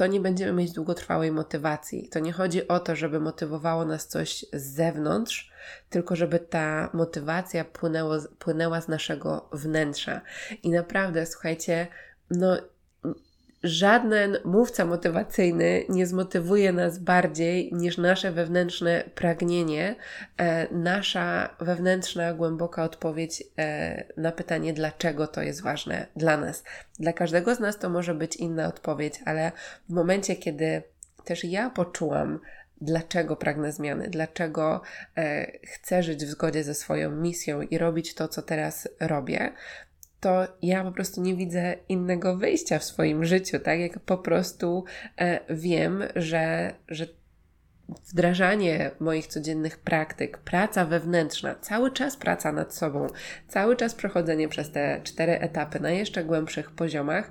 to 0.00 0.06
nie 0.06 0.20
będziemy 0.20 0.52
mieć 0.52 0.72
długotrwałej 0.72 1.32
motywacji. 1.32 2.08
To 2.08 2.18
nie 2.18 2.32
chodzi 2.32 2.68
o 2.68 2.80
to, 2.80 2.96
żeby 2.96 3.20
motywowało 3.20 3.84
nas 3.84 4.08
coś 4.08 4.44
z 4.52 4.62
zewnątrz, 4.62 5.52
tylko 5.90 6.16
żeby 6.16 6.38
ta 6.38 6.90
motywacja 6.92 7.64
płynęło, 7.64 8.16
płynęła 8.38 8.80
z 8.80 8.88
naszego 8.88 9.48
wnętrza. 9.52 10.20
I 10.62 10.70
naprawdę, 10.70 11.26
słuchajcie, 11.26 11.86
no 12.30 12.56
żaden 13.62 14.36
mówca 14.44 14.84
motywacyjny 14.84 15.84
nie 15.88 16.06
zmotywuje 16.06 16.72
nas 16.72 16.98
bardziej 16.98 17.70
niż 17.72 17.98
nasze 17.98 18.32
wewnętrzne 18.32 19.04
pragnienie, 19.14 19.96
e, 20.36 20.74
nasza 20.74 21.56
wewnętrzna, 21.60 22.34
głęboka 22.34 22.84
odpowiedź 22.84 23.42
e, 23.58 24.04
na 24.16 24.32
pytanie, 24.32 24.72
dlaczego 24.72 25.26
to 25.26 25.42
jest 25.42 25.62
ważne 25.62 26.06
dla 26.16 26.36
nas. 26.36 26.64
Dla 26.98 27.12
każdego 27.12 27.54
z 27.54 27.60
nas 27.60 27.78
to 27.78 27.90
może 27.90 28.14
być 28.14 28.36
inna 28.36 28.66
odpowiedź, 28.66 29.20
ale 29.24 29.52
w 29.88 29.92
momencie, 29.92 30.36
kiedy 30.36 30.82
też 31.24 31.44
ja 31.44 31.70
poczułam, 31.70 32.40
dlaczego 32.80 33.36
pragnę 33.36 33.72
zmiany, 33.72 34.08
dlaczego 34.08 34.82
e, 35.16 35.52
chcę 35.66 36.02
żyć 36.02 36.24
w 36.24 36.28
zgodzie 36.28 36.64
ze 36.64 36.74
swoją 36.74 37.10
misją 37.10 37.62
i 37.62 37.78
robić 37.78 38.14
to, 38.14 38.28
co 38.28 38.42
teraz 38.42 38.88
robię, 39.00 39.52
to 40.20 40.46
ja 40.62 40.84
po 40.84 40.92
prostu 40.92 41.22
nie 41.22 41.34
widzę 41.34 41.74
innego 41.88 42.36
wyjścia 42.36 42.78
w 42.78 42.84
swoim 42.84 43.24
życiu, 43.24 43.58
tak? 43.58 43.80
Jak 43.80 43.98
po 43.98 44.18
prostu 44.18 44.84
e, 45.16 45.40
wiem, 45.54 46.02
że, 46.16 46.74
że 46.88 47.06
wdrażanie 48.08 48.90
moich 49.00 49.26
codziennych 49.26 49.78
praktyk, 49.78 50.38
praca 50.38 50.84
wewnętrzna, 50.84 51.54
cały 51.54 51.90
czas 51.90 52.16
praca 52.16 52.52
nad 52.52 52.74
sobą, 52.74 53.06
cały 53.48 53.76
czas 53.76 53.94
przechodzenie 53.94 54.48
przez 54.48 54.72
te 54.72 55.00
cztery 55.04 55.40
etapy 55.40 55.80
na 55.80 55.90
jeszcze 55.90 56.24
głębszych 56.24 56.70
poziomach 56.70 57.30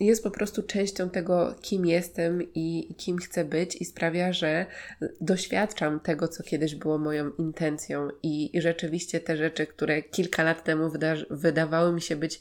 jest 0.00 0.24
po 0.24 0.30
prostu 0.30 0.62
częścią 0.62 1.10
tego, 1.10 1.54
kim 1.62 1.86
jestem 1.86 2.42
i 2.54 2.94
kim 2.96 3.18
chcę 3.18 3.44
być, 3.44 3.76
i 3.76 3.84
sprawia, 3.84 4.32
że 4.32 4.66
doświadczam 5.20 6.00
tego, 6.00 6.28
co 6.28 6.42
kiedyś 6.42 6.74
było 6.74 6.98
moją 6.98 7.30
intencją. 7.30 8.08
I, 8.22 8.50
rzeczywiście 8.54 9.20
te 9.20 9.36
rzeczy, 9.36 9.66
które 9.66 10.02
kilka 10.02 10.42
lat 10.42 10.64
temu 10.64 10.88
wyda- 10.88 11.26
wydawały 11.30 11.92
mi 11.92 12.00
się 12.00 12.16
być 12.16 12.40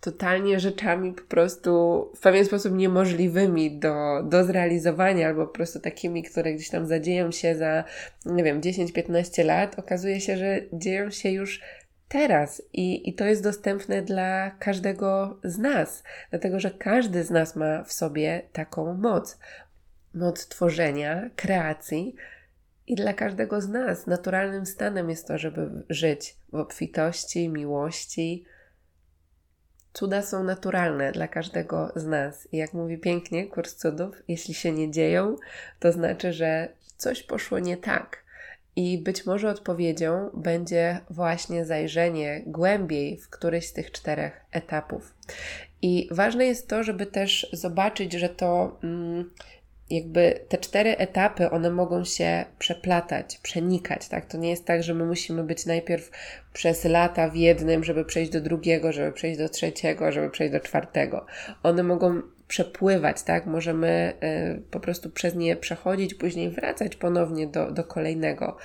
totalnie 0.00 0.60
rzeczami 0.60 1.12
po 1.12 1.22
prostu 1.22 1.70
w 2.16 2.20
pewien 2.20 2.44
sposób 2.44 2.74
niemożliwymi 2.74 3.78
do, 3.78 4.22
do 4.22 4.44
zrealizowania, 4.44 5.28
albo 5.28 5.46
po 5.46 5.52
prostu 5.52 5.80
takimi, 5.80 6.22
które 6.22 6.54
gdzieś 6.54 6.68
tam 6.68 6.86
zadzieją 6.86 7.30
się 7.32 7.54
za, 7.56 7.84
nie 8.26 8.44
wiem, 8.44 8.60
10-15 8.60 9.44
lat, 9.44 9.78
okazuje 9.78 10.20
się, 10.20 10.36
że 10.36 10.60
dzieją 10.72 11.10
się 11.10 11.30
już 11.30 11.60
teraz 12.08 12.62
i, 12.72 13.08
i 13.10 13.14
to 13.14 13.24
jest 13.24 13.42
dostępne 13.42 14.02
dla 14.02 14.50
każdego 14.50 15.40
z 15.44 15.58
nas, 15.58 16.02
dlatego 16.30 16.60
że 16.60 16.70
każdy 16.70 17.24
z 17.24 17.30
nas 17.30 17.56
ma 17.56 17.84
w 17.84 17.92
sobie 17.92 18.42
taką 18.52 18.94
moc. 18.94 19.38
Moc 20.14 20.48
tworzenia, 20.48 21.30
kreacji, 21.36 22.16
i 22.86 22.94
dla 22.94 23.12
każdego 23.12 23.60
z 23.60 23.68
nas 23.68 24.06
naturalnym 24.06 24.66
stanem 24.66 25.10
jest 25.10 25.28
to, 25.28 25.38
żeby 25.38 25.70
żyć 25.90 26.36
w 26.52 26.54
obfitości, 26.54 27.48
miłości. 27.48 28.44
Cuda 29.92 30.22
są 30.22 30.44
naturalne 30.44 31.12
dla 31.12 31.28
każdego 31.28 31.92
z 31.96 32.04
nas. 32.04 32.48
I 32.52 32.56
jak 32.56 32.72
mówi 32.72 32.98
pięknie 32.98 33.46
kurs 33.46 33.76
cudów, 33.76 34.22
jeśli 34.28 34.54
się 34.54 34.72
nie 34.72 34.90
dzieją, 34.90 35.36
to 35.80 35.92
znaczy, 35.92 36.32
że 36.32 36.68
coś 36.96 37.22
poszło 37.22 37.58
nie 37.58 37.76
tak. 37.76 38.25
I 38.76 38.98
być 38.98 39.26
może 39.26 39.50
odpowiedzią 39.50 40.30
będzie 40.34 41.00
właśnie 41.10 41.64
zajrzenie 41.64 42.42
głębiej 42.46 43.16
w 43.16 43.30
któryś 43.30 43.66
z 43.66 43.72
tych 43.72 43.92
czterech 43.92 44.40
etapów. 44.52 45.14
I 45.82 46.08
ważne 46.10 46.46
jest 46.46 46.68
to, 46.68 46.82
żeby 46.82 47.06
też 47.06 47.50
zobaczyć, 47.52 48.12
że 48.12 48.28
to 48.28 48.78
mm, 48.82 49.30
jakby 49.90 50.40
te 50.48 50.58
cztery 50.58 50.96
etapy, 50.96 51.50
one 51.50 51.70
mogą 51.70 52.04
się 52.04 52.44
przeplatać, 52.58 53.38
przenikać, 53.38 54.08
tak? 54.08 54.26
To 54.26 54.38
nie 54.38 54.50
jest 54.50 54.64
tak, 54.64 54.82
że 54.82 54.94
my 54.94 55.04
musimy 55.04 55.44
być 55.44 55.66
najpierw 55.66 56.10
przez 56.52 56.84
lata 56.84 57.28
w 57.28 57.36
jednym, 57.36 57.84
żeby 57.84 58.04
przejść 58.04 58.32
do 58.32 58.40
drugiego, 58.40 58.92
żeby 58.92 59.12
przejść 59.12 59.38
do 59.38 59.48
trzeciego, 59.48 60.12
żeby 60.12 60.30
przejść 60.30 60.52
do 60.52 60.60
czwartego. 60.60 61.26
One 61.62 61.82
mogą 61.82 62.22
przepływać, 62.48 63.22
tak? 63.22 63.46
Możemy 63.46 64.12
y, 64.56 64.62
po 64.70 64.80
prostu 64.80 65.10
przez 65.10 65.34
nie 65.34 65.56
przechodzić, 65.56 66.14
później 66.14 66.50
wracać 66.50 66.96
ponownie 66.96 67.46
do, 67.46 67.70
do 67.70 67.84
kolejnego. 67.84 68.56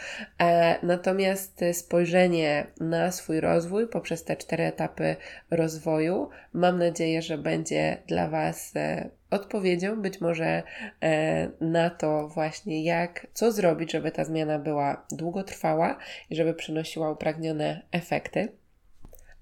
E, 0.42 0.76
natomiast 0.86 1.62
spojrzenie 1.74 2.68
na 2.80 3.12
swój 3.12 3.40
rozwój 3.40 3.88
poprzez 3.88 4.24
te 4.24 4.36
cztery 4.36 4.64
etapy 4.64 5.16
rozwoju, 5.52 6.30
mam 6.54 6.80
nadzieję, 6.80 7.22
że 7.22 7.38
będzie 7.38 7.98
dla 8.08 8.28
Was 8.28 8.72
e, 8.76 9.10
odpowiedzią 9.32 10.02
być 10.02 10.22
może 10.22 10.64
e, 11.04 11.50
na 11.62 11.90
to 11.90 12.28
właśnie 12.28 12.84
jak, 12.84 13.28
co 13.34 13.52
zrobić, 13.52 13.92
żeby 13.92 14.12
ta 14.12 14.24
zmiana 14.24 14.60
była 14.60 15.06
długotrwała 15.12 15.98
i 16.30 16.36
żeby 16.36 16.54
przynosiła 16.54 17.12
upragnione 17.12 17.82
efekty. 17.92 18.61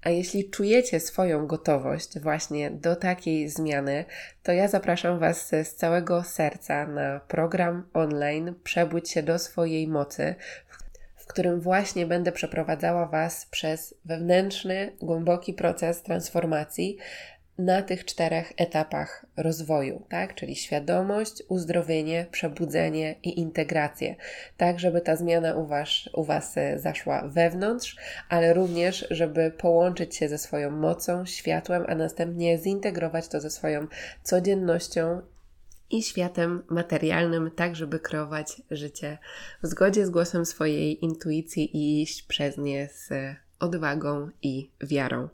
A 0.02 0.10
jeśli 0.10 0.50
czujecie 0.50 1.00
swoją 1.00 1.46
gotowość 1.46 2.18
właśnie 2.18 2.70
do 2.70 2.96
takiej 2.96 3.48
zmiany, 3.48 4.04
to 4.42 4.52
ja 4.52 4.68
zapraszam 4.68 5.18
Was 5.18 5.48
z 5.48 5.74
całego 5.74 6.22
serca 6.22 6.86
na 6.86 7.20
program 7.20 7.88
online 7.92 8.54
Przebudź 8.64 9.10
się 9.10 9.22
do 9.22 9.38
swojej 9.38 9.88
mocy, 9.88 10.34
w 11.16 11.26
którym 11.26 11.60
właśnie 11.60 12.06
będę 12.06 12.32
przeprowadzała 12.32 13.06
Was 13.06 13.46
przez 13.46 13.94
wewnętrzny, 14.04 14.92
głęboki 15.00 15.54
proces 15.54 16.02
transformacji, 16.02 16.98
na 17.58 17.82
tych 17.82 18.04
czterech 18.04 18.52
etapach 18.56 19.26
rozwoju, 19.36 20.02
tak? 20.08 20.34
Czyli 20.34 20.56
świadomość, 20.56 21.42
uzdrowienie, 21.48 22.26
przebudzenie 22.30 23.14
i 23.22 23.40
integrację, 23.40 24.16
tak 24.56 24.80
żeby 24.80 25.00
ta 25.00 25.16
zmiana 25.16 25.54
u 25.54 25.66
was, 25.66 25.88
u 26.14 26.24
was 26.24 26.56
e, 26.56 26.78
zaszła 26.78 27.28
wewnątrz, 27.28 27.96
ale 28.28 28.54
również, 28.54 29.06
żeby 29.10 29.50
połączyć 29.50 30.16
się 30.16 30.28
ze 30.28 30.38
swoją 30.38 30.70
mocą, 30.70 31.26
światłem, 31.26 31.84
a 31.88 31.94
następnie 31.94 32.58
zintegrować 32.58 33.28
to 33.28 33.40
ze 33.40 33.50
swoją 33.50 33.86
codziennością 34.22 35.22
i 35.90 36.02
światem 36.02 36.62
materialnym, 36.70 37.50
tak 37.56 37.76
żeby 37.76 38.00
kreować 38.00 38.62
życie 38.70 39.18
w 39.62 39.66
zgodzie 39.66 40.06
z 40.06 40.10
głosem 40.10 40.46
swojej 40.46 41.04
intuicji 41.04 41.76
i 41.76 42.02
iść 42.02 42.22
przez 42.22 42.58
nie 42.58 42.88
z 42.88 43.08
odwagą 43.60 44.28
i 44.42 44.70
wiarą. 44.80 45.28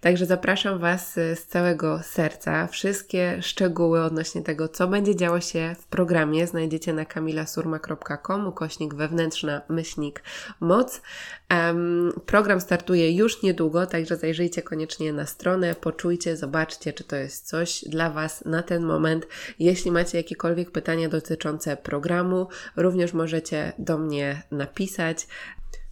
Także 0.00 0.26
zapraszam 0.26 0.78
Was 0.78 1.18
y, 1.18 1.36
z 1.36 1.46
całego 1.46 2.00
serca. 2.02 2.66
Wszystkie 2.66 3.42
szczegóły 3.42 4.02
odnośnie 4.02 4.42
tego, 4.42 4.68
co 4.68 4.88
będzie 4.88 5.16
działo 5.16 5.40
się 5.40 5.76
w 5.80 5.86
programie, 5.86 6.46
znajdziecie 6.46 6.92
na 6.92 7.04
kamilasurma.com 7.04 8.46
ukośnik 8.46 8.94
wewnętrzna 8.94 9.62
myślnik 9.68 10.22
moc. 10.60 11.02
Um, 11.50 12.12
program 12.26 12.60
startuje 12.60 13.12
już 13.12 13.42
niedługo, 13.42 13.86
także 13.86 14.16
zajrzyjcie 14.16 14.62
koniecznie 14.62 15.12
na 15.12 15.26
stronę, 15.26 15.74
poczujcie, 15.74 16.36
zobaczcie, 16.36 16.92
czy 16.92 17.04
to 17.04 17.16
jest 17.16 17.48
coś 17.48 17.84
dla 17.86 18.10
Was 18.10 18.44
na 18.44 18.62
ten 18.62 18.82
moment. 18.82 19.26
Jeśli 19.58 19.90
macie 19.90 20.18
jakiekolwiek 20.18 20.70
pytania 20.70 21.08
dotyczące 21.08 21.76
programu, 21.76 22.48
również 22.76 23.12
możecie 23.12 23.72
do 23.78 23.98
mnie 23.98 24.42
napisać. 24.50 25.26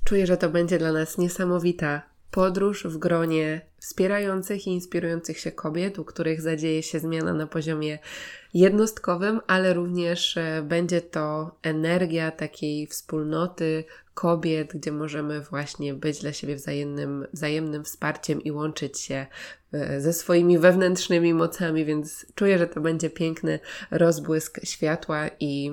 Czuję, 0.04 0.26
że 0.26 0.36
to 0.36 0.50
będzie 0.50 0.78
dla 0.78 0.92
nas 0.92 1.18
niesamowita 1.18 2.02
podróż 2.30 2.84
w 2.86 2.98
gronie 2.98 3.60
wspierających 3.78 4.66
i 4.66 4.70
inspirujących 4.70 5.38
się 5.38 5.52
kobiet, 5.52 5.98
u 5.98 6.04
których 6.04 6.40
zadzieje 6.40 6.82
się 6.82 7.00
zmiana 7.00 7.34
na 7.34 7.46
poziomie 7.46 7.98
jednostkowym, 8.54 9.40
ale 9.46 9.74
również 9.74 10.36
e, 10.36 10.62
będzie 10.62 11.00
to 11.00 11.56
energia 11.62 12.30
takiej 12.30 12.86
wspólnoty 12.86 13.84
kobiet, 14.14 14.72
gdzie 14.74 14.92
możemy 14.92 15.40
właśnie 15.40 15.94
być 15.94 16.20
dla 16.20 16.32
siebie 16.32 16.56
wzajemnym, 16.56 17.26
wzajemnym 17.32 17.84
wsparciem 17.84 18.42
i 18.42 18.52
łączyć 18.52 19.00
się 19.00 19.26
e, 19.72 20.00
ze 20.00 20.12
swoimi 20.12 20.58
wewnętrznymi 20.58 21.34
mocami, 21.34 21.84
więc 21.84 22.26
czuję, 22.34 22.58
że 22.58 22.66
to 22.66 22.80
będzie 22.80 23.10
piękny 23.10 23.58
rozbłysk 23.90 24.60
światła 24.64 25.30
i 25.40 25.72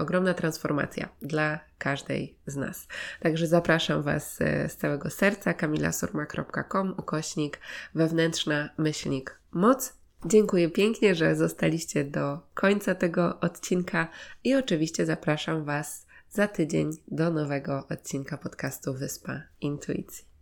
ogromna 0.00 0.34
transformacja 0.34 1.08
dla 1.22 1.60
każdej 1.78 2.36
z 2.46 2.56
nas. 2.56 2.88
Także 3.20 3.46
zapraszam 3.46 4.02
Was 4.02 4.40
e, 4.40 4.68
z 4.68 4.76
całego 4.76 5.10
serca 5.10 5.54
kamilasurma.com 5.54 6.94
ukośnik 6.98 7.60
wewnętrzna 7.94 8.68
myślnik 8.78 9.38
moc. 9.52 9.94
Dziękuję 10.26 10.70
pięknie, 10.70 11.14
że 11.14 11.36
zostaliście 11.36 12.04
do 12.04 12.40
końca 12.54 12.94
tego 12.94 13.40
odcinka 13.40 14.08
i 14.44 14.54
oczywiście 14.54 15.06
zapraszam 15.06 15.64
Was 15.64 16.06
za 16.30 16.48
tydzień 16.48 16.90
do 17.08 17.30
nowego 17.30 17.86
odcinka 17.90 18.38
podcastu 18.38 18.94
Wyspa 18.94 19.42
Intuicji. 19.60 20.24